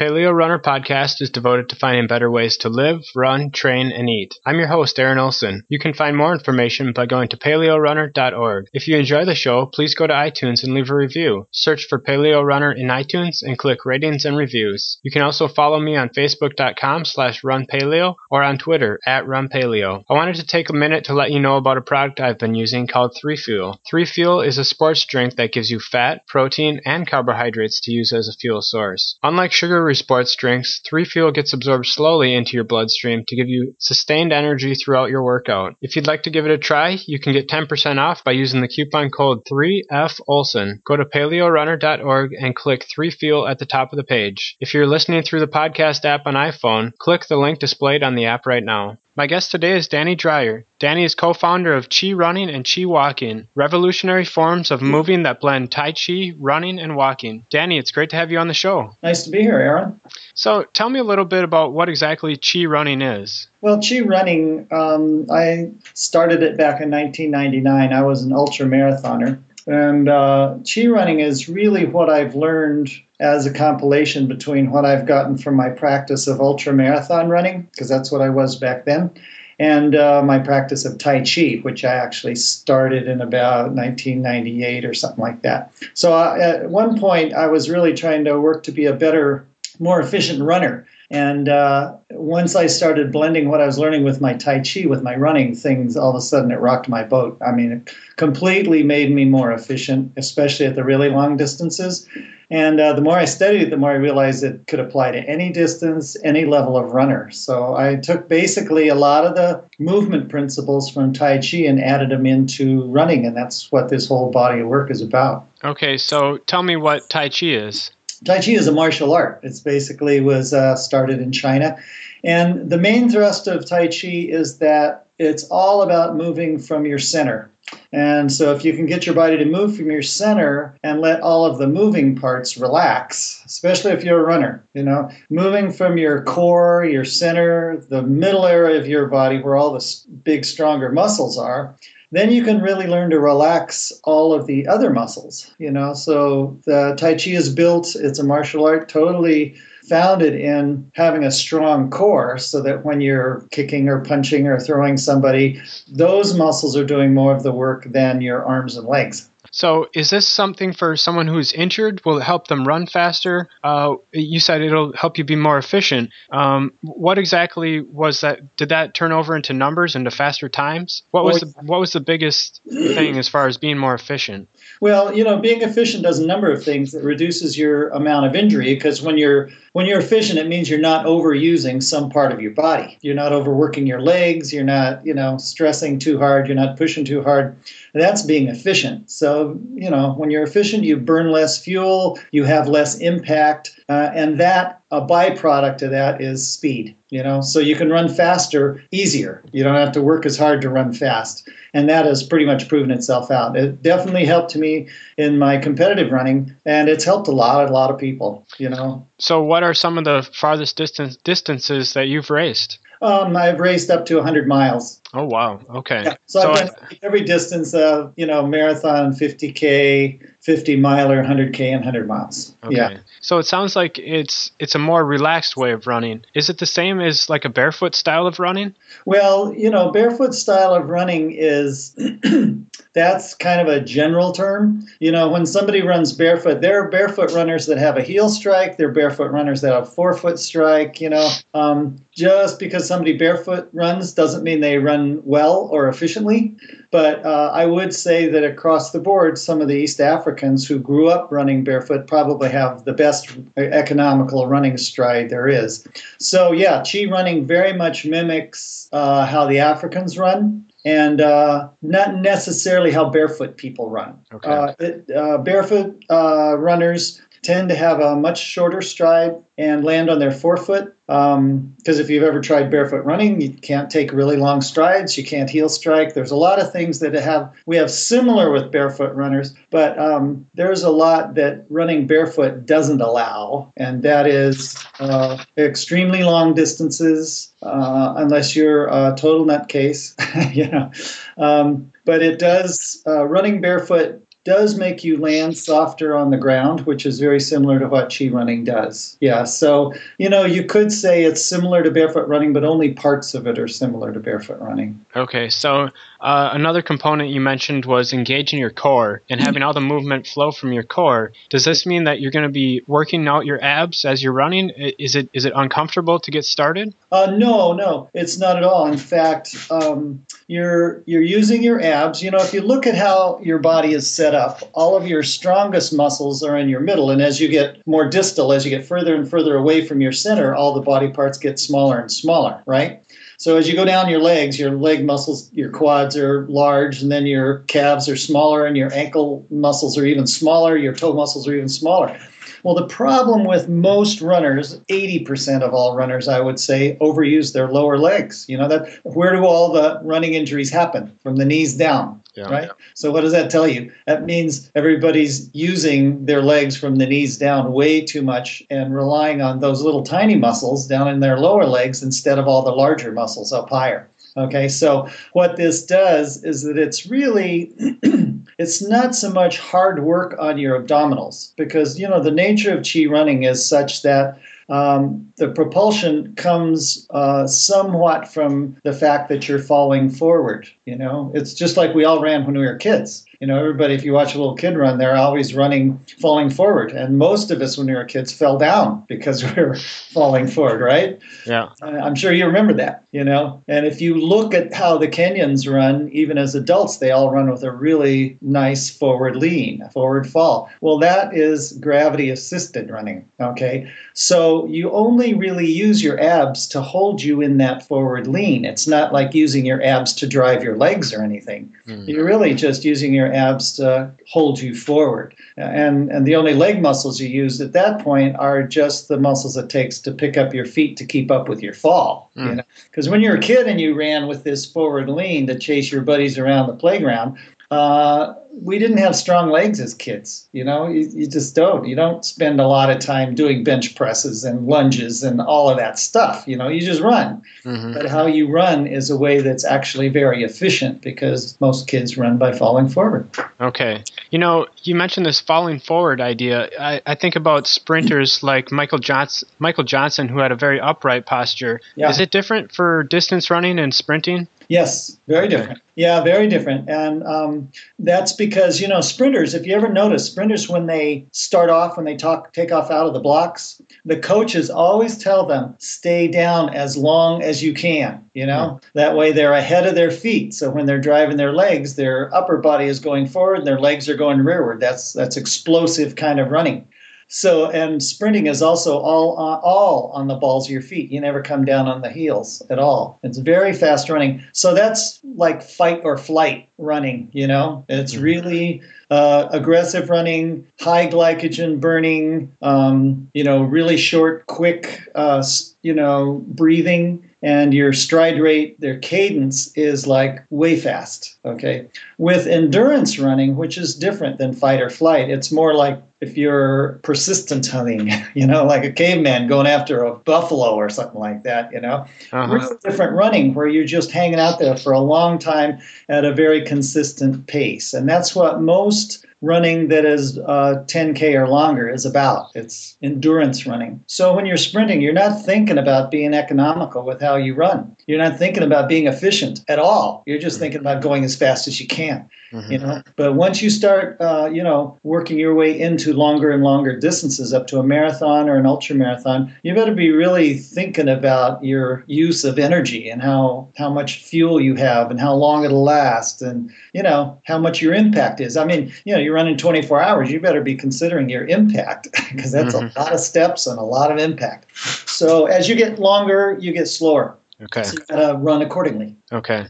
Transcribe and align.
Paleo 0.00 0.32
Runner 0.32 0.58
podcast 0.58 1.20
is 1.20 1.28
devoted 1.28 1.68
to 1.68 1.76
finding 1.76 2.06
better 2.06 2.30
ways 2.30 2.56
to 2.56 2.70
live, 2.70 3.02
run, 3.14 3.50
train, 3.50 3.92
and 3.92 4.08
eat. 4.08 4.34
I'm 4.46 4.56
your 4.56 4.66
host, 4.66 4.98
Aaron 4.98 5.18
Olson. 5.18 5.64
You 5.68 5.78
can 5.78 5.92
find 5.92 6.16
more 6.16 6.32
information 6.32 6.94
by 6.94 7.04
going 7.04 7.28
to 7.28 7.36
paleorunner.org. 7.36 8.64
If 8.72 8.88
you 8.88 8.96
enjoy 8.96 9.26
the 9.26 9.34
show, 9.34 9.66
please 9.66 9.94
go 9.94 10.06
to 10.06 10.14
iTunes 10.14 10.64
and 10.64 10.72
leave 10.72 10.88
a 10.88 10.94
review. 10.94 11.48
Search 11.50 11.84
for 11.86 12.00
Paleo 12.00 12.42
Runner 12.42 12.72
in 12.72 12.86
iTunes 12.86 13.42
and 13.42 13.58
click 13.58 13.84
ratings 13.84 14.24
and 14.24 14.38
reviews. 14.38 14.96
You 15.02 15.10
can 15.10 15.20
also 15.20 15.48
follow 15.48 15.78
me 15.78 15.96
on 15.96 16.08
facebook.com 16.08 17.04
slash 17.04 17.42
runpaleo 17.42 18.14
or 18.30 18.42
on 18.42 18.56
Twitter 18.56 19.00
at 19.06 19.26
runpaleo. 19.26 20.04
I 20.08 20.14
wanted 20.14 20.36
to 20.36 20.46
take 20.46 20.70
a 20.70 20.72
minute 20.72 21.04
to 21.04 21.12
let 21.12 21.30
you 21.30 21.40
know 21.40 21.58
about 21.58 21.76
a 21.76 21.82
product 21.82 22.20
I've 22.20 22.38
been 22.38 22.54
using 22.54 22.86
called 22.86 23.18
3Fuel. 23.22 23.76
3Fuel 23.92 24.46
is 24.46 24.56
a 24.56 24.64
sports 24.64 25.04
drink 25.04 25.36
that 25.36 25.52
gives 25.52 25.70
you 25.70 25.78
fat, 25.78 26.26
protein, 26.26 26.80
and 26.86 27.06
carbohydrates 27.06 27.82
to 27.82 27.92
use 27.92 28.14
as 28.14 28.28
a 28.28 28.32
fuel 28.32 28.62
source. 28.62 29.18
Unlike 29.22 29.52
sugary 29.52 29.89
sports 29.94 30.34
drinks, 30.36 30.80
3Fuel 30.90 31.34
gets 31.34 31.52
absorbed 31.52 31.86
slowly 31.86 32.34
into 32.34 32.52
your 32.52 32.64
bloodstream 32.64 33.24
to 33.28 33.36
give 33.36 33.48
you 33.48 33.74
sustained 33.78 34.32
energy 34.32 34.74
throughout 34.74 35.10
your 35.10 35.22
workout. 35.22 35.74
If 35.80 35.96
you'd 35.96 36.06
like 36.06 36.22
to 36.24 36.30
give 36.30 36.46
it 36.46 36.50
a 36.50 36.58
try, 36.58 36.98
you 37.06 37.18
can 37.18 37.32
get 37.32 37.48
10% 37.48 37.98
off 37.98 38.24
by 38.24 38.32
using 38.32 38.60
the 38.60 38.68
coupon 38.68 39.10
code 39.10 39.40
3FOLSON. 39.50 40.82
Go 40.84 40.96
to 40.96 41.04
paleorunner.org 41.04 42.30
and 42.32 42.56
click 42.56 42.86
3Fuel 42.86 43.50
at 43.50 43.58
the 43.58 43.66
top 43.66 43.92
of 43.92 43.96
the 43.96 44.04
page. 44.04 44.56
If 44.60 44.74
you're 44.74 44.86
listening 44.86 45.22
through 45.22 45.40
the 45.40 45.46
podcast 45.46 46.04
app 46.04 46.26
on 46.26 46.34
iPhone, 46.34 46.92
click 46.98 47.26
the 47.28 47.36
link 47.36 47.58
displayed 47.58 48.02
on 48.02 48.14
the 48.14 48.26
app 48.26 48.46
right 48.46 48.64
now. 48.64 48.98
My 49.20 49.26
guest 49.26 49.50
today 49.50 49.76
is 49.76 49.86
Danny 49.86 50.14
Dreyer. 50.14 50.64
Danny 50.78 51.04
is 51.04 51.14
co-founder 51.14 51.74
of 51.74 51.90
Chi 51.90 52.14
Running 52.14 52.48
and 52.48 52.66
Chi 52.66 52.86
Walking, 52.86 53.48
revolutionary 53.54 54.24
forms 54.24 54.70
of 54.70 54.80
moving 54.80 55.24
that 55.24 55.40
blend 55.40 55.70
Tai 55.70 55.92
Chi, 55.92 56.32
running, 56.38 56.78
and 56.78 56.96
walking. 56.96 57.44
Danny, 57.50 57.76
it's 57.76 57.90
great 57.90 58.08
to 58.08 58.16
have 58.16 58.32
you 58.32 58.38
on 58.38 58.48
the 58.48 58.54
show. 58.54 58.96
Nice 59.02 59.24
to 59.24 59.30
be 59.30 59.42
here, 59.42 59.58
Aaron. 59.58 60.00
So, 60.32 60.64
tell 60.72 60.88
me 60.88 61.00
a 61.00 61.04
little 61.04 61.26
bit 61.26 61.44
about 61.44 61.74
what 61.74 61.90
exactly 61.90 62.38
Chi 62.38 62.64
Running 62.64 63.02
is. 63.02 63.46
Well, 63.60 63.78
Chi 63.86 64.00
Running, 64.00 64.66
um, 64.70 65.26
I 65.30 65.70
started 65.92 66.42
it 66.42 66.56
back 66.56 66.80
in 66.80 66.90
1999. 66.90 67.92
I 67.92 68.02
was 68.02 68.22
an 68.22 68.32
ultra 68.32 68.64
marathoner. 68.64 69.38
And 69.66 70.08
uh, 70.08 70.56
Chi 70.72 70.86
Running 70.86 71.20
is 71.20 71.48
really 71.48 71.84
what 71.84 72.08
I've 72.10 72.34
learned 72.34 72.90
as 73.20 73.46
a 73.46 73.52
compilation 73.52 74.26
between 74.26 74.70
what 74.70 74.84
I've 74.84 75.06
gotten 75.06 75.36
from 75.36 75.54
my 75.54 75.68
practice 75.68 76.26
of 76.26 76.40
ultra 76.40 76.72
marathon 76.72 77.28
running, 77.28 77.62
because 77.70 77.88
that's 77.88 78.10
what 78.10 78.22
I 78.22 78.30
was 78.30 78.56
back 78.56 78.86
then, 78.86 79.10
and 79.58 79.94
uh, 79.94 80.22
my 80.22 80.38
practice 80.38 80.86
of 80.86 80.96
Tai 80.96 81.22
Chi, 81.24 81.60
which 81.62 81.84
I 81.84 81.94
actually 81.94 82.34
started 82.34 83.06
in 83.06 83.20
about 83.20 83.72
1998 83.72 84.86
or 84.86 84.94
something 84.94 85.22
like 85.22 85.42
that. 85.42 85.70
So 85.92 86.14
uh, 86.14 86.36
at 86.40 86.70
one 86.70 86.98
point, 86.98 87.34
I 87.34 87.46
was 87.48 87.68
really 87.68 87.92
trying 87.92 88.24
to 88.24 88.40
work 88.40 88.62
to 88.64 88.72
be 88.72 88.86
a 88.86 88.94
better, 88.94 89.46
more 89.78 90.00
efficient 90.00 90.42
runner. 90.42 90.86
And 91.10 91.48
uh, 91.48 91.96
once 92.10 92.54
I 92.54 92.66
started 92.66 93.10
blending 93.10 93.48
what 93.48 93.60
I 93.60 93.66
was 93.66 93.78
learning 93.78 94.04
with 94.04 94.20
my 94.20 94.34
Tai 94.34 94.60
Chi, 94.60 94.86
with 94.86 95.02
my 95.02 95.16
running, 95.16 95.56
things 95.56 95.96
all 95.96 96.10
of 96.10 96.16
a 96.16 96.20
sudden 96.20 96.52
it 96.52 96.60
rocked 96.60 96.88
my 96.88 97.02
boat. 97.02 97.36
I 97.44 97.50
mean, 97.50 97.72
it 97.72 97.94
completely 98.16 98.84
made 98.84 99.12
me 99.12 99.24
more 99.24 99.50
efficient, 99.50 100.12
especially 100.16 100.66
at 100.66 100.76
the 100.76 100.84
really 100.84 101.08
long 101.08 101.36
distances. 101.36 102.08
And 102.48 102.80
uh, 102.80 102.92
the 102.92 103.00
more 103.00 103.16
I 103.16 103.24
studied 103.24 103.62
it, 103.62 103.70
the 103.70 103.76
more 103.76 103.90
I 103.90 103.94
realized 103.94 104.42
it 104.44 104.66
could 104.66 104.80
apply 104.80 105.12
to 105.12 105.18
any 105.18 105.50
distance, 105.50 106.16
any 106.24 106.44
level 106.44 106.76
of 106.76 106.92
runner. 106.92 107.30
So 107.30 107.76
I 107.76 107.96
took 107.96 108.28
basically 108.28 108.88
a 108.88 108.96
lot 108.96 109.24
of 109.24 109.34
the 109.36 109.64
movement 109.78 110.28
principles 110.28 110.90
from 110.90 111.12
Tai 111.12 111.38
Chi 111.38 111.58
and 111.58 111.80
added 111.80 112.10
them 112.10 112.26
into 112.26 112.82
running. 112.86 113.24
And 113.24 113.36
that's 113.36 113.70
what 113.70 113.88
this 113.88 114.08
whole 114.08 114.30
body 114.30 114.60
of 114.60 114.68
work 114.68 114.90
is 114.90 115.00
about. 115.00 115.46
Okay, 115.62 115.96
so 115.96 116.38
tell 116.38 116.62
me 116.62 116.76
what 116.76 117.08
Tai 117.08 117.28
Chi 117.28 117.46
is. 117.46 117.92
Tai 118.24 118.40
Chi 118.40 118.52
is 118.52 118.66
a 118.66 118.72
martial 118.72 119.12
art. 119.12 119.40
It's 119.42 119.60
basically 119.60 120.20
was 120.20 120.52
uh, 120.52 120.76
started 120.76 121.20
in 121.20 121.32
China, 121.32 121.78
and 122.22 122.68
the 122.68 122.78
main 122.78 123.08
thrust 123.08 123.46
of 123.46 123.66
Tai 123.66 123.86
Chi 123.88 124.26
is 124.28 124.58
that 124.58 125.06
it's 125.18 125.44
all 125.44 125.82
about 125.82 126.16
moving 126.16 126.58
from 126.58 126.86
your 126.86 126.98
center. 126.98 127.50
And 127.92 128.32
so, 128.32 128.54
if 128.54 128.64
you 128.64 128.74
can 128.74 128.86
get 128.86 129.06
your 129.06 129.14
body 129.14 129.36
to 129.36 129.44
move 129.44 129.76
from 129.76 129.90
your 129.90 130.02
center 130.02 130.76
and 130.82 131.00
let 131.00 131.20
all 131.20 131.44
of 131.44 131.58
the 131.58 131.66
moving 131.66 132.16
parts 132.16 132.56
relax, 132.56 133.42
especially 133.46 133.92
if 133.92 134.02
you're 134.02 134.20
a 134.20 134.26
runner, 134.26 134.64
you 134.74 134.82
know, 134.82 135.10
moving 135.28 135.70
from 135.70 135.96
your 135.96 136.22
core, 136.24 136.84
your 136.84 137.04
center, 137.04 137.76
the 137.88 138.02
middle 138.02 138.46
area 138.46 138.78
of 138.80 138.88
your 138.88 139.06
body 139.06 139.40
where 139.40 139.56
all 139.56 139.72
the 139.72 139.96
big, 140.24 140.44
stronger 140.44 140.90
muscles 140.90 141.38
are, 141.38 141.76
then 142.12 142.30
you 142.30 142.42
can 142.42 142.60
really 142.60 142.86
learn 142.86 143.10
to 143.10 143.20
relax 143.20 143.92
all 144.04 144.32
of 144.32 144.46
the 144.46 144.66
other 144.66 144.90
muscles 144.90 145.52
you 145.58 145.70
know? 145.70 145.94
So 145.94 146.58
the 146.66 146.94
tai 146.96 147.14
chi 147.14 147.30
is 147.30 147.52
built 147.52 147.94
it's 147.94 148.18
a 148.18 148.24
martial 148.24 148.66
art 148.66 148.88
totally 148.88 149.54
founded 149.88 150.34
in 150.34 150.90
having 150.94 151.24
a 151.24 151.30
strong 151.30 151.90
core 151.90 152.38
so 152.38 152.60
that 152.62 152.84
when 152.84 153.00
you're 153.00 153.46
kicking 153.50 153.88
or 153.88 154.00
punching 154.00 154.46
or 154.46 154.60
throwing 154.60 154.96
somebody 154.96 155.60
those 155.88 156.36
muscles 156.36 156.76
are 156.76 156.84
doing 156.84 157.14
more 157.14 157.34
of 157.34 157.42
the 157.42 157.52
work 157.52 157.84
than 157.86 158.20
your 158.20 158.44
arms 158.44 158.76
and 158.76 158.86
legs 158.86 159.29
so, 159.50 159.88
is 159.92 160.10
this 160.10 160.28
something 160.28 160.72
for 160.72 160.96
someone 160.96 161.26
who's 161.26 161.52
injured? 161.52 162.04
Will 162.04 162.18
it 162.18 162.22
help 162.22 162.48
them 162.48 162.66
run 162.66 162.86
faster? 162.86 163.48
Uh, 163.64 163.96
you 164.12 164.40
said 164.40 164.62
it'll 164.62 164.92
help 164.92 165.18
you 165.18 165.24
be 165.24 165.36
more 165.36 165.58
efficient. 165.58 166.10
Um, 166.30 166.72
what 166.82 167.18
exactly 167.18 167.80
was 167.80 168.20
that? 168.20 168.56
Did 168.56 168.68
that 168.68 168.94
turn 168.94 169.12
over 169.12 169.34
into 169.34 169.52
numbers, 169.52 169.96
into 169.96 170.10
faster 170.10 170.48
times? 170.48 171.02
What 171.10 171.24
was 171.24 171.40
the 171.40 171.46
what 171.62 171.80
was 171.80 171.92
the 171.92 172.00
biggest 172.00 172.60
thing 172.68 173.18
as 173.18 173.28
far 173.28 173.48
as 173.48 173.56
being 173.56 173.78
more 173.78 173.94
efficient? 173.94 174.48
Well, 174.80 175.14
you 175.16 175.24
know, 175.24 175.38
being 175.38 175.62
efficient 175.62 176.04
does 176.04 176.18
a 176.18 176.26
number 176.26 176.50
of 176.50 176.62
things. 176.62 176.94
It 176.94 177.04
reduces 177.04 177.58
your 177.58 177.88
amount 177.88 178.26
of 178.26 178.34
injury 178.34 178.74
because 178.74 179.02
when 179.02 179.18
you're 179.18 179.50
when 179.72 179.86
you're 179.86 180.00
efficient, 180.00 180.38
it 180.38 180.48
means 180.48 180.68
you're 180.68 180.80
not 180.80 181.06
overusing 181.06 181.82
some 181.82 182.10
part 182.10 182.32
of 182.32 182.40
your 182.40 182.50
body. 182.50 182.98
You're 183.02 183.14
not 183.14 183.32
overworking 183.32 183.86
your 183.86 184.00
legs. 184.00 184.52
You're 184.52 184.64
not, 184.64 185.06
you 185.06 185.14
know, 185.14 185.36
stressing 185.38 186.00
too 186.00 186.18
hard. 186.18 186.48
You're 186.48 186.56
not 186.56 186.76
pushing 186.76 187.04
too 187.04 187.22
hard. 187.22 187.56
That's 187.94 188.22
being 188.22 188.48
efficient. 188.48 189.10
So, 189.10 189.39
you 189.74 189.90
know, 189.90 190.12
when 190.16 190.30
you're 190.30 190.42
efficient, 190.42 190.84
you 190.84 190.96
burn 190.96 191.30
less 191.30 191.62
fuel, 191.62 192.18
you 192.30 192.44
have 192.44 192.68
less 192.68 192.98
impact, 192.98 193.78
uh, 193.88 194.10
and 194.14 194.38
that 194.38 194.80
a 194.90 195.00
byproduct 195.00 195.82
of 195.82 195.90
that 195.90 196.20
is 196.20 196.48
speed. 196.48 196.96
You 197.10 197.22
know, 197.22 197.40
so 197.40 197.58
you 197.58 197.74
can 197.74 197.90
run 197.90 198.08
faster, 198.08 198.82
easier. 198.92 199.42
You 199.52 199.64
don't 199.64 199.74
have 199.74 199.92
to 199.92 200.02
work 200.02 200.24
as 200.26 200.38
hard 200.38 200.60
to 200.62 200.70
run 200.70 200.92
fast, 200.92 201.48
and 201.74 201.88
that 201.88 202.04
has 202.04 202.22
pretty 202.22 202.44
much 202.44 202.68
proven 202.68 202.90
itself 202.90 203.30
out. 203.30 203.56
It 203.56 203.82
definitely 203.82 204.24
helped 204.24 204.54
me 204.54 204.88
in 205.16 205.38
my 205.38 205.58
competitive 205.58 206.12
running, 206.12 206.54
and 206.64 206.88
it's 206.88 207.04
helped 207.04 207.26
a 207.26 207.32
lot, 207.32 207.68
a 207.68 207.72
lot 207.72 207.90
of 207.90 207.98
people. 207.98 208.46
You 208.58 208.68
know. 208.68 209.06
So, 209.18 209.42
what 209.42 209.62
are 209.62 209.74
some 209.74 209.98
of 209.98 210.04
the 210.04 210.28
farthest 210.32 210.76
distance 210.76 211.16
distances 211.16 211.94
that 211.94 212.06
you've 212.06 212.30
raced? 212.30 212.78
Um, 213.02 213.36
I've 213.36 213.60
raced 213.60 213.90
up 213.90 214.04
to 214.06 214.16
100 214.16 214.46
miles. 214.46 215.00
Oh 215.12 215.24
wow! 215.24 215.60
Okay. 215.70 216.04
Yeah. 216.04 216.14
So, 216.26 216.40
so 216.40 216.50
I've 216.52 216.66
done 216.66 216.88
I, 216.92 216.98
every 217.02 217.22
distance 217.22 217.74
of 217.74 218.12
you 218.16 218.26
know 218.26 218.46
marathon, 218.46 219.12
50k, 219.12 220.20
50 220.40 220.76
miler, 220.76 221.22
100k, 221.22 221.60
and 221.60 221.84
100 221.84 222.06
miles. 222.06 222.54
Okay. 222.62 222.76
Yeah. 222.76 222.98
So 223.20 223.38
it 223.38 223.44
sounds 223.44 223.74
like 223.74 223.98
it's 223.98 224.52
it's 224.60 224.76
a 224.76 224.78
more 224.78 225.04
relaxed 225.04 225.56
way 225.56 225.72
of 225.72 225.88
running. 225.88 226.24
Is 226.34 226.48
it 226.48 226.58
the 226.58 226.66
same 226.66 227.00
as 227.00 227.28
like 227.28 227.44
a 227.44 227.48
barefoot 227.48 227.96
style 227.96 228.28
of 228.28 228.38
running? 228.38 228.74
Well, 229.04 229.52
you 229.52 229.68
know, 229.68 229.90
barefoot 229.90 230.32
style 230.32 230.74
of 230.74 230.88
running 230.88 231.32
is 231.32 231.98
that's 232.92 233.34
kind 233.34 233.60
of 233.60 233.66
a 233.66 233.80
general 233.80 234.30
term. 234.30 234.86
You 235.00 235.10
know, 235.10 235.28
when 235.28 235.44
somebody 235.44 235.82
runs 235.82 236.12
barefoot, 236.12 236.60
there 236.60 236.84
are 236.84 236.88
barefoot 236.88 237.32
runners 237.32 237.66
that 237.66 237.78
have 237.78 237.96
a 237.96 238.02
heel 238.02 238.28
strike. 238.28 238.76
There 238.76 238.88
are 238.88 238.92
barefoot 238.92 239.32
runners 239.32 239.60
that 239.62 239.72
have 239.72 239.82
a 239.82 239.90
forefoot 239.90 240.38
strike. 240.38 241.00
You 241.00 241.10
know, 241.10 241.30
um, 241.52 241.98
just 242.12 242.60
because 242.60 242.86
somebody 242.86 243.16
barefoot 243.16 243.68
runs 243.72 244.12
doesn't 244.12 244.44
mean 244.44 244.60
they 244.60 244.78
run 244.78 244.99
well 245.24 245.68
or 245.72 245.88
efficiently. 245.88 246.56
But 246.90 247.24
uh, 247.24 247.50
I 247.52 247.66
would 247.66 247.94
say 247.94 248.26
that 248.28 248.44
across 248.44 248.90
the 248.90 249.00
board, 249.00 249.38
some 249.38 249.60
of 249.60 249.68
the 249.68 249.76
East 249.76 250.00
Africans 250.00 250.66
who 250.66 250.78
grew 250.78 251.08
up 251.08 251.30
running 251.30 251.64
barefoot 251.64 252.06
probably 252.06 252.48
have 252.50 252.84
the 252.84 252.92
best 252.92 253.36
economical 253.56 254.46
running 254.46 254.76
stride 254.76 255.30
there 255.30 255.48
is. 255.48 255.86
So, 256.18 256.52
yeah, 256.52 256.82
Chi 256.82 257.06
running 257.10 257.46
very 257.46 257.72
much 257.72 258.04
mimics 258.04 258.88
uh, 258.92 259.26
how 259.26 259.46
the 259.46 259.58
Africans 259.58 260.18
run 260.18 260.66
and 260.84 261.20
uh, 261.20 261.68
not 261.82 262.16
necessarily 262.16 262.90
how 262.90 263.10
barefoot 263.10 263.56
people 263.56 263.90
run. 263.90 264.18
Okay. 264.32 264.50
Uh, 264.50 264.74
it, 264.78 265.10
uh, 265.10 265.38
barefoot 265.38 266.02
uh, 266.10 266.56
runners 266.58 267.20
tend 267.42 267.68
to 267.68 267.74
have 267.74 268.00
a 268.00 268.16
much 268.16 268.42
shorter 268.42 268.82
stride 268.82 269.34
and 269.56 269.84
land 269.84 270.10
on 270.10 270.18
their 270.18 270.32
forefoot. 270.32 270.94
Because 271.10 271.34
um, 271.38 271.74
if 271.86 272.08
you've 272.08 272.22
ever 272.22 272.40
tried 272.40 272.70
barefoot 272.70 273.04
running, 273.04 273.40
you 273.40 273.52
can't 273.52 273.90
take 273.90 274.12
really 274.12 274.36
long 274.36 274.60
strides. 274.60 275.18
You 275.18 275.24
can't 275.24 275.50
heel 275.50 275.68
strike. 275.68 276.14
There's 276.14 276.30
a 276.30 276.36
lot 276.36 276.60
of 276.60 276.70
things 276.70 277.00
that 277.00 277.14
have 277.14 277.52
we 277.66 277.76
have 277.78 277.90
similar 277.90 278.52
with 278.52 278.70
barefoot 278.70 279.12
runners, 279.16 279.52
but 279.70 279.98
um, 279.98 280.46
there's 280.54 280.84
a 280.84 280.90
lot 280.90 281.34
that 281.34 281.66
running 281.68 282.06
barefoot 282.06 282.64
doesn't 282.64 283.00
allow, 283.00 283.72
and 283.76 284.04
that 284.04 284.28
is 284.28 284.80
uh, 285.00 285.42
extremely 285.58 286.22
long 286.22 286.54
distances, 286.54 287.52
uh, 287.60 288.14
unless 288.16 288.54
you're 288.54 288.86
a 288.86 289.12
total 289.18 289.44
nutcase, 289.44 290.14
you 290.54 290.68
know. 290.68 290.92
Um, 291.36 291.90
but 292.04 292.22
it 292.22 292.38
does 292.38 293.02
uh, 293.04 293.26
running 293.26 293.60
barefoot 293.60 294.24
does 294.44 294.78
make 294.78 295.04
you 295.04 295.18
land 295.18 295.56
softer 295.56 296.16
on 296.16 296.30
the 296.30 296.36
ground, 296.38 296.80
which 296.86 297.04
is 297.04 297.20
very 297.20 297.40
similar 297.40 297.78
to 297.78 297.86
what 297.86 298.14
chi 298.16 298.28
running 298.28 298.64
does. 298.64 299.18
Yeah, 299.20 299.44
so 299.44 299.92
you 300.18 300.28
know 300.28 300.44
you 300.44 300.64
could 300.64 300.92
say 300.92 301.24
it's 301.24 301.44
similar 301.44 301.82
to 301.82 301.90
barefoot 301.90 302.26
running, 302.26 302.52
but 302.52 302.64
only 302.64 302.92
parts 302.94 303.34
of 303.34 303.46
it 303.46 303.58
are 303.58 303.68
similar 303.68 304.12
to 304.12 304.20
barefoot 304.20 304.58
running. 304.60 305.04
Okay, 305.14 305.50
so 305.50 305.90
uh, 306.20 306.50
another 306.52 306.80
component 306.80 307.30
you 307.30 307.40
mentioned 307.40 307.84
was 307.84 308.12
engaging 308.12 308.58
your 308.58 308.70
core 308.70 309.22
and 309.28 309.40
having 309.46 309.62
all 309.62 309.74
the 309.74 309.80
movement 309.80 310.26
flow 310.26 310.50
from 310.52 310.72
your 310.72 310.84
core. 310.84 311.32
Does 311.50 311.64
this 311.64 311.84
mean 311.84 312.04
that 312.04 312.20
you're 312.20 312.30
going 312.30 312.46
to 312.46 312.52
be 312.52 312.82
working 312.86 313.28
out 313.28 313.44
your 313.44 313.62
abs 313.62 314.04
as 314.04 314.22
you're 314.22 314.32
running? 314.32 314.70
Is 314.70 315.16
it 315.16 315.28
is 315.34 315.44
it 315.44 315.52
uncomfortable 315.54 316.18
to 316.20 316.30
get 316.30 316.44
started? 316.44 316.94
Uh, 317.12 317.34
no, 317.36 317.74
no, 317.74 318.08
it's 318.14 318.38
not 318.38 318.56
at 318.56 318.62
all. 318.62 318.86
In 318.86 318.98
fact, 318.98 319.54
um, 319.70 320.24
you're 320.46 321.02
you're 321.06 321.22
using 321.22 321.62
your 321.62 321.80
abs. 321.80 322.22
You 322.22 322.30
know, 322.30 322.38
if 322.38 322.54
you 322.54 322.62
look 322.62 322.86
at 322.86 322.94
how 322.94 323.40
your 323.42 323.58
body 323.58 323.92
is 323.92 324.10
set 324.10 324.29
up, 324.34 324.60
all 324.72 324.96
of 324.96 325.06
your 325.06 325.22
strongest 325.22 325.92
muscles 325.92 326.42
are 326.42 326.56
in 326.56 326.68
your 326.68 326.80
middle, 326.80 327.10
and 327.10 327.22
as 327.22 327.40
you 327.40 327.48
get 327.48 327.84
more 327.86 328.08
distal, 328.08 328.52
as 328.52 328.64
you 328.64 328.70
get 328.70 328.84
further 328.84 329.14
and 329.14 329.28
further 329.28 329.56
away 329.56 329.86
from 329.86 330.00
your 330.00 330.12
center, 330.12 330.54
all 330.54 330.74
the 330.74 330.80
body 330.80 331.08
parts 331.08 331.38
get 331.38 331.58
smaller 331.58 331.98
and 331.98 332.10
smaller, 332.10 332.62
right? 332.66 333.02
So 333.38 333.56
as 333.56 333.68
you 333.68 333.74
go 333.74 333.86
down 333.86 334.10
your 334.10 334.20
legs, 334.20 334.58
your 334.58 334.72
leg 334.72 335.04
muscles, 335.04 335.50
your 335.52 335.70
quads 335.70 336.16
are 336.16 336.46
large, 336.48 337.00
and 337.00 337.10
then 337.10 337.26
your 337.26 337.60
calves 337.60 338.08
are 338.08 338.16
smaller, 338.16 338.66
and 338.66 338.76
your 338.76 338.92
ankle 338.92 339.46
muscles 339.50 339.96
are 339.96 340.04
even 340.04 340.26
smaller, 340.26 340.76
your 340.76 340.94
toe 340.94 341.14
muscles 341.14 341.48
are 341.48 341.54
even 341.54 341.68
smaller. 341.68 342.18
Well, 342.62 342.74
the 342.74 342.86
problem 342.86 343.44
with 343.44 343.68
most 343.68 344.20
runners, 344.20 344.78
80% 344.90 345.62
of 345.62 345.72
all 345.72 345.96
runners, 345.96 346.28
I 346.28 346.40
would 346.40 346.60
say, 346.60 346.98
overuse 347.00 347.54
their 347.54 347.68
lower 347.68 347.98
legs. 347.98 348.44
You 348.48 348.58
know 348.58 348.68
that 348.68 349.00
where 349.04 349.34
do 349.34 349.46
all 349.46 349.72
the 349.72 349.98
running 350.02 350.34
injuries 350.34 350.70
happen? 350.70 351.10
From 351.22 351.36
the 351.36 351.46
knees 351.46 351.74
down. 351.74 352.19
Yeah, 352.34 352.44
right? 352.44 352.64
Yeah. 352.64 352.84
So 352.94 353.10
what 353.10 353.22
does 353.22 353.32
that 353.32 353.50
tell 353.50 353.66
you? 353.66 353.92
That 354.06 354.24
means 354.24 354.70
everybody's 354.74 355.50
using 355.52 356.26
their 356.26 356.42
legs 356.42 356.76
from 356.76 356.96
the 356.96 357.06
knees 357.06 357.36
down 357.38 357.72
way 357.72 358.00
too 358.00 358.22
much 358.22 358.62
and 358.70 358.94
relying 358.94 359.42
on 359.42 359.60
those 359.60 359.82
little 359.82 360.02
tiny 360.02 360.36
muscles 360.36 360.86
down 360.86 361.08
in 361.08 361.20
their 361.20 361.38
lower 361.38 361.66
legs 361.66 362.02
instead 362.02 362.38
of 362.38 362.46
all 362.46 362.62
the 362.62 362.70
larger 362.70 363.12
muscles 363.12 363.52
up 363.52 363.68
higher. 363.70 364.08
Okay, 364.36 364.68
so 364.68 365.08
what 365.32 365.56
this 365.56 365.84
does 365.84 366.44
is 366.44 366.62
that 366.62 366.78
it's 366.78 367.04
really 367.06 367.72
it's 368.58 368.80
not 368.80 369.14
so 369.14 369.30
much 369.32 369.58
hard 369.58 370.04
work 370.04 370.36
on 370.38 370.56
your 370.56 370.80
abdominals 370.80 371.52
because 371.56 371.98
you 371.98 372.08
know 372.08 372.22
the 372.22 372.30
nature 372.30 372.76
of 372.76 372.86
chi 372.86 373.06
running 373.06 373.42
is 373.42 373.66
such 373.66 374.02
that 374.02 374.38
um, 374.70 375.32
the 375.36 375.48
propulsion 375.48 376.34
comes 376.36 377.06
uh, 377.10 377.46
somewhat 377.46 378.32
from 378.32 378.76
the 378.84 378.92
fact 378.92 379.28
that 379.28 379.48
you're 379.48 379.58
falling 379.58 380.08
forward. 380.08 380.68
You 380.86 380.96
know, 380.96 381.32
it's 381.34 381.54
just 381.54 381.76
like 381.76 381.94
we 381.94 382.04
all 382.04 382.22
ran 382.22 382.46
when 382.46 382.56
we 382.56 382.64
were 382.64 382.76
kids. 382.76 383.26
You 383.40 383.46
know, 383.46 383.58
everybody, 383.58 383.94
if 383.94 384.04
you 384.04 384.12
watch 384.12 384.34
a 384.34 384.38
little 384.38 384.54
kid 384.54 384.76
run, 384.76 384.98
they're 384.98 385.16
always 385.16 385.54
running, 385.54 385.98
falling 386.20 386.50
forward. 386.50 386.92
And 386.92 387.16
most 387.16 387.50
of 387.50 387.62
us, 387.62 387.78
when 387.78 387.86
we 387.86 387.94
were 387.94 388.04
kids, 388.04 388.30
fell 388.30 388.58
down 388.58 389.02
because 389.08 389.42
we 389.56 389.62
were 389.62 389.76
falling 389.76 390.46
forward, 390.46 390.82
right? 390.82 391.18
Yeah. 391.46 391.70
I'm 391.80 392.14
sure 392.14 392.32
you 392.32 392.44
remember 392.44 392.74
that, 392.74 393.06
you 393.12 393.24
know. 393.24 393.62
And 393.66 393.86
if 393.86 394.02
you 394.02 394.14
look 394.14 394.52
at 394.52 394.74
how 394.74 394.98
the 394.98 395.08
Kenyans 395.08 395.72
run, 395.72 396.10
even 396.12 396.36
as 396.36 396.54
adults, 396.54 396.98
they 396.98 397.12
all 397.12 397.30
run 397.30 397.50
with 397.50 397.62
a 397.62 397.70
really 397.70 398.36
nice 398.42 398.90
forward 398.90 399.36
lean, 399.36 399.88
forward 399.88 400.28
fall. 400.28 400.68
Well, 400.82 400.98
that 400.98 401.34
is 401.34 401.72
gravity 401.80 402.28
assisted 402.28 402.90
running, 402.90 403.26
okay? 403.40 403.90
So 404.12 404.66
you 404.66 404.90
only 404.90 405.32
really 405.32 405.66
use 405.66 406.02
your 406.02 406.20
abs 406.20 406.68
to 406.68 406.82
hold 406.82 407.22
you 407.22 407.40
in 407.40 407.56
that 407.56 407.88
forward 407.88 408.26
lean. 408.26 408.66
It's 408.66 408.86
not 408.86 409.14
like 409.14 409.32
using 409.32 409.64
your 409.64 409.82
abs 409.82 410.12
to 410.16 410.26
drive 410.26 410.62
your 410.62 410.76
legs 410.76 411.14
or 411.14 411.22
anything. 411.22 411.72
Mm. 411.86 412.06
You're 412.06 412.26
really 412.26 412.52
just 412.54 412.84
using 412.84 413.14
your 413.14 413.29
abs 413.30 413.72
to 413.74 414.10
hold 414.26 414.60
you 414.60 414.74
forward. 414.74 415.34
And, 415.56 416.10
and 416.10 416.26
the 416.26 416.36
only 416.36 416.54
leg 416.54 416.80
muscles 416.80 417.20
you 417.20 417.28
use 417.28 417.60
at 417.60 417.72
that 417.72 418.02
point 418.02 418.36
are 418.36 418.62
just 418.62 419.08
the 419.08 419.18
muscles 419.18 419.56
it 419.56 419.68
takes 419.68 419.98
to 420.00 420.12
pick 420.12 420.36
up 420.36 420.54
your 420.54 420.66
feet 420.66 420.96
to 420.98 421.06
keep 421.06 421.30
up 421.30 421.48
with 421.48 421.62
your 421.62 421.74
fall. 421.74 422.30
Mm. 422.36 422.48
You 422.48 422.54
know? 422.56 422.62
Because 422.90 423.08
when 423.08 423.20
you're 423.20 423.36
a 423.36 423.40
kid 423.40 423.66
and 423.66 423.80
you 423.80 423.94
ran 423.94 424.26
with 424.26 424.44
this 424.44 424.66
forward 424.66 425.08
lean 425.08 425.46
to 425.46 425.58
chase 425.58 425.90
your 425.90 426.02
buddies 426.02 426.38
around 426.38 426.66
the 426.66 426.74
playground, 426.74 427.38
uh, 427.70 428.34
we 428.62 428.80
didn't 428.80 428.98
have 428.98 429.14
strong 429.14 429.48
legs 429.50 429.78
as 429.78 429.94
kids. 429.94 430.48
You 430.52 430.64
know, 430.64 430.88
you, 430.88 431.08
you, 431.14 431.26
just 431.28 431.54
don't. 431.54 431.86
You 431.86 431.94
don't 431.94 432.24
spend 432.24 432.60
a 432.60 432.66
lot 432.66 432.90
of 432.90 432.98
time 432.98 433.36
doing 433.36 433.62
bench 433.62 433.94
presses 433.94 434.44
and 434.44 434.66
lunges 434.66 435.22
and 435.22 435.40
all 435.40 435.70
of 435.70 435.76
that 435.76 435.98
stuff. 435.98 436.44
You 436.48 436.56
know, 436.56 436.66
you 436.66 436.80
just 436.80 437.00
run. 437.00 437.42
Mm-hmm. 437.64 437.94
But 437.94 438.06
how 438.06 438.26
you 438.26 438.50
run 438.50 438.88
is 438.88 439.08
a 439.08 439.16
way 439.16 439.40
that's 439.40 439.64
actually 439.64 440.08
very 440.08 440.42
efficient 440.42 441.00
because 441.00 441.56
most 441.60 441.86
kids 441.86 442.18
run 442.18 442.38
by 442.38 442.52
falling 442.52 442.88
forward. 442.88 443.28
Okay. 443.60 444.02
You 444.30 444.40
know, 444.40 444.66
you 444.82 444.96
mentioned 444.96 445.26
this 445.26 445.40
falling 445.40 445.78
forward 445.78 446.20
idea. 446.20 446.70
I, 446.78 447.00
I 447.06 447.14
think 447.14 447.36
about 447.36 447.68
sprinters 447.68 448.42
like 448.42 448.72
Michael 448.72 448.98
Johnson, 448.98 449.48
Michael 449.60 449.84
Johnson, 449.84 450.28
who 450.28 450.38
had 450.38 450.50
a 450.50 450.56
very 450.56 450.80
upright 450.80 451.24
posture. 451.24 451.80
Yeah. 451.94 452.10
Is 452.10 452.18
it 452.18 452.32
different 452.32 452.72
for 452.72 453.04
distance 453.04 453.48
running 453.48 453.78
and 453.78 453.94
sprinting? 453.94 454.48
Yes, 454.70 455.18
very 455.26 455.48
different. 455.48 455.80
Yeah, 455.96 456.22
very 456.22 456.46
different. 456.46 456.88
And 456.88 457.24
um, 457.24 457.72
that's 457.98 458.32
because, 458.32 458.80
you 458.80 458.86
know, 458.86 459.00
sprinters, 459.00 459.52
if 459.52 459.66
you 459.66 459.74
ever 459.74 459.88
notice, 459.88 460.24
sprinters, 460.24 460.68
when 460.68 460.86
they 460.86 461.26
start 461.32 461.70
off, 461.70 461.96
when 461.96 462.06
they 462.06 462.16
talk, 462.16 462.52
take 462.52 462.70
off 462.70 462.88
out 462.88 463.08
of 463.08 463.12
the 463.12 463.18
blocks, 463.18 463.82
the 464.04 464.16
coaches 464.16 464.70
always 464.70 465.18
tell 465.18 465.44
them, 465.44 465.74
stay 465.80 466.28
down 466.28 466.72
as 466.72 466.96
long 466.96 467.42
as 467.42 467.64
you 467.64 467.74
can, 467.74 468.24
you 468.32 468.46
know? 468.46 468.78
Yeah. 468.80 468.88
That 468.94 469.16
way 469.16 469.32
they're 469.32 469.54
ahead 469.54 469.88
of 469.88 469.96
their 469.96 470.12
feet. 470.12 470.54
So 470.54 470.70
when 470.70 470.86
they're 470.86 471.00
driving 471.00 471.36
their 471.36 471.52
legs, 471.52 471.96
their 471.96 472.32
upper 472.32 472.58
body 472.58 472.84
is 472.84 473.00
going 473.00 473.26
forward 473.26 473.58
and 473.58 473.66
their 473.66 473.80
legs 473.80 474.08
are 474.08 474.16
going 474.16 474.38
rearward. 474.38 474.78
That's, 474.78 475.12
that's 475.12 475.36
explosive 475.36 476.14
kind 476.14 476.38
of 476.38 476.52
running. 476.52 476.86
So, 477.32 477.70
and 477.70 478.02
sprinting 478.02 478.46
is 478.46 478.60
also 478.60 478.98
all 478.98 479.38
uh, 479.38 479.60
all 479.60 480.10
on 480.12 480.26
the 480.26 480.34
balls 480.34 480.66
of 480.66 480.72
your 480.72 480.82
feet. 480.82 481.12
You 481.12 481.20
never 481.20 481.40
come 481.40 481.64
down 481.64 481.86
on 481.86 482.02
the 482.02 482.10
heels 482.10 482.60
at 482.70 482.80
all. 482.80 483.20
It's 483.22 483.38
very 483.38 483.72
fast 483.72 484.10
running. 484.10 484.44
So 484.52 484.74
that's 484.74 485.20
like 485.36 485.62
fight 485.62 486.00
or 486.02 486.18
flight 486.18 486.68
running. 486.76 487.30
You 487.32 487.46
know, 487.46 487.84
it's 487.88 488.14
mm-hmm. 488.14 488.24
really 488.24 488.82
uh, 489.10 489.46
aggressive 489.52 490.10
running, 490.10 490.66
high 490.80 491.06
glycogen 491.06 491.78
burning. 491.78 492.52
Um, 492.62 493.30
you 493.32 493.44
know, 493.44 493.62
really 493.62 493.96
short, 493.96 494.46
quick. 494.46 495.08
Uh, 495.14 495.44
you 495.82 495.94
know, 495.94 496.44
breathing 496.48 497.29
and 497.42 497.72
your 497.72 497.92
stride 497.92 498.38
rate, 498.40 498.78
their 498.80 498.98
cadence 498.98 499.72
is 499.76 500.06
like 500.06 500.44
way 500.50 500.78
fast. 500.78 501.36
Okay. 501.44 501.88
With 502.18 502.46
endurance 502.46 503.18
running, 503.18 503.56
which 503.56 503.78
is 503.78 503.94
different 503.94 504.38
than 504.38 504.52
fight 504.52 504.80
or 504.80 504.90
flight, 504.90 505.30
it's 505.30 505.50
more 505.50 505.74
like 505.74 506.02
if 506.20 506.36
you're 506.36 507.00
persistent 507.02 507.66
hunting, 507.66 508.10
you 508.34 508.46
know, 508.46 508.64
like 508.64 508.84
a 508.84 508.92
caveman 508.92 509.48
going 509.48 509.66
after 509.66 510.04
a 510.04 510.14
buffalo 510.14 510.74
or 510.74 510.90
something 510.90 511.18
like 511.18 511.42
that, 511.44 511.72
you 511.72 511.80
know, 511.80 512.06
uh-huh. 512.32 512.74
different 512.84 513.14
running 513.14 513.54
where 513.54 513.68
you're 513.68 513.84
just 513.84 514.10
hanging 514.10 514.38
out 514.38 514.58
there 514.58 514.76
for 514.76 514.92
a 514.92 515.00
long 515.00 515.38
time 515.38 515.78
at 516.08 516.24
a 516.24 516.34
very 516.34 516.62
consistent 516.62 517.46
pace. 517.46 517.94
And 517.94 518.08
that's 518.08 518.34
what 518.34 518.60
most 518.60 519.24
running 519.42 519.88
that 519.88 520.04
is 520.04 520.38
uh, 520.38 520.84
10K 520.86 521.34
or 521.34 521.48
longer 521.48 521.88
is 521.88 522.04
about. 522.04 522.50
It's 522.54 522.96
endurance 523.02 523.66
running. 523.66 524.02
So 524.06 524.34
when 524.34 524.46
you're 524.46 524.56
sprinting, 524.56 525.00
you're 525.00 525.12
not 525.12 525.42
thinking 525.44 525.78
about 525.78 526.10
being 526.10 526.34
economical 526.34 527.04
with 527.04 527.20
how 527.20 527.36
you 527.36 527.54
run. 527.54 527.96
You're 528.06 528.18
not 528.18 528.38
thinking 528.38 528.62
about 528.62 528.88
being 528.88 529.06
efficient 529.06 529.60
at 529.68 529.78
all. 529.78 530.22
You're 530.26 530.38
just 530.38 530.58
thinking 530.58 530.80
about 530.80 531.02
going 531.02 531.24
as 531.24 531.36
fast 531.36 531.68
as 531.68 531.80
you 531.80 531.86
can. 531.86 532.28
Mm-hmm. 532.52 532.72
You 532.72 532.78
know, 532.78 533.02
but 533.14 533.34
once 533.34 533.62
you 533.62 533.70
start, 533.70 534.16
uh, 534.20 534.50
you 534.52 534.62
know, 534.62 534.98
working 535.04 535.38
your 535.38 535.54
way 535.54 535.78
into 535.78 536.12
longer 536.12 536.50
and 536.50 536.64
longer 536.64 536.98
distances, 536.98 537.54
up 537.54 537.68
to 537.68 537.78
a 537.78 537.84
marathon 537.84 538.48
or 538.48 538.56
an 538.56 538.66
ultra 538.66 538.96
marathon, 538.96 539.54
you 539.62 539.72
better 539.72 539.94
be 539.94 540.10
really 540.10 540.54
thinking 540.54 541.08
about 541.08 541.62
your 541.62 542.02
use 542.08 542.42
of 542.42 542.58
energy 542.58 543.08
and 543.08 543.22
how 543.22 543.68
how 543.76 543.88
much 543.88 544.24
fuel 544.24 544.60
you 544.60 544.74
have 544.74 545.12
and 545.12 545.20
how 545.20 545.32
long 545.32 545.64
it'll 545.64 545.84
last, 545.84 546.42
and 546.42 546.72
you 546.92 547.04
know 547.04 547.40
how 547.44 547.56
much 547.56 547.80
your 547.80 547.94
impact 547.94 548.40
is. 548.40 548.56
I 548.56 548.64
mean, 548.64 548.92
you 549.04 549.14
know, 549.14 549.20
you're 549.30 549.36
running 549.36 549.56
24 549.56 550.02
hours, 550.02 550.28
you 550.28 550.40
better 550.40 550.60
be 550.60 550.74
considering 550.74 551.28
your 551.28 551.46
impact 551.46 552.08
because 552.34 552.50
that's 552.50 552.74
mm-hmm. 552.74 552.98
a 552.98 553.00
lot 553.00 553.12
of 553.12 553.20
steps 553.20 553.68
and 553.68 553.78
a 553.78 553.82
lot 553.82 554.10
of 554.10 554.18
impact. 554.18 554.66
So 555.08 555.46
as 555.46 555.68
you 555.68 555.76
get 555.76 556.00
longer, 556.00 556.58
you 556.60 556.72
get 556.72 556.86
slower. 556.86 557.38
Okay. 557.62 557.84
So 557.84 557.92
you 557.92 558.04
gotta 558.08 558.36
run 558.38 558.60
accordingly. 558.60 559.16
Okay. 559.30 559.66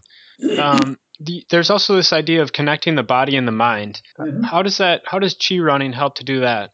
Um, 0.58 0.98
the, 1.18 1.44
there's 1.50 1.68
also 1.68 1.94
this 1.94 2.14
idea 2.14 2.40
of 2.40 2.54
connecting 2.54 2.94
the 2.94 3.02
body 3.02 3.36
and 3.36 3.46
the 3.46 3.52
mind. 3.52 4.00
Mm-hmm. 4.18 4.44
How 4.44 4.62
does 4.62 4.78
that? 4.78 5.02
How 5.04 5.18
does 5.18 5.34
chi 5.34 5.58
running 5.58 5.92
help 5.92 6.14
to 6.14 6.24
do 6.24 6.40
that? 6.40 6.72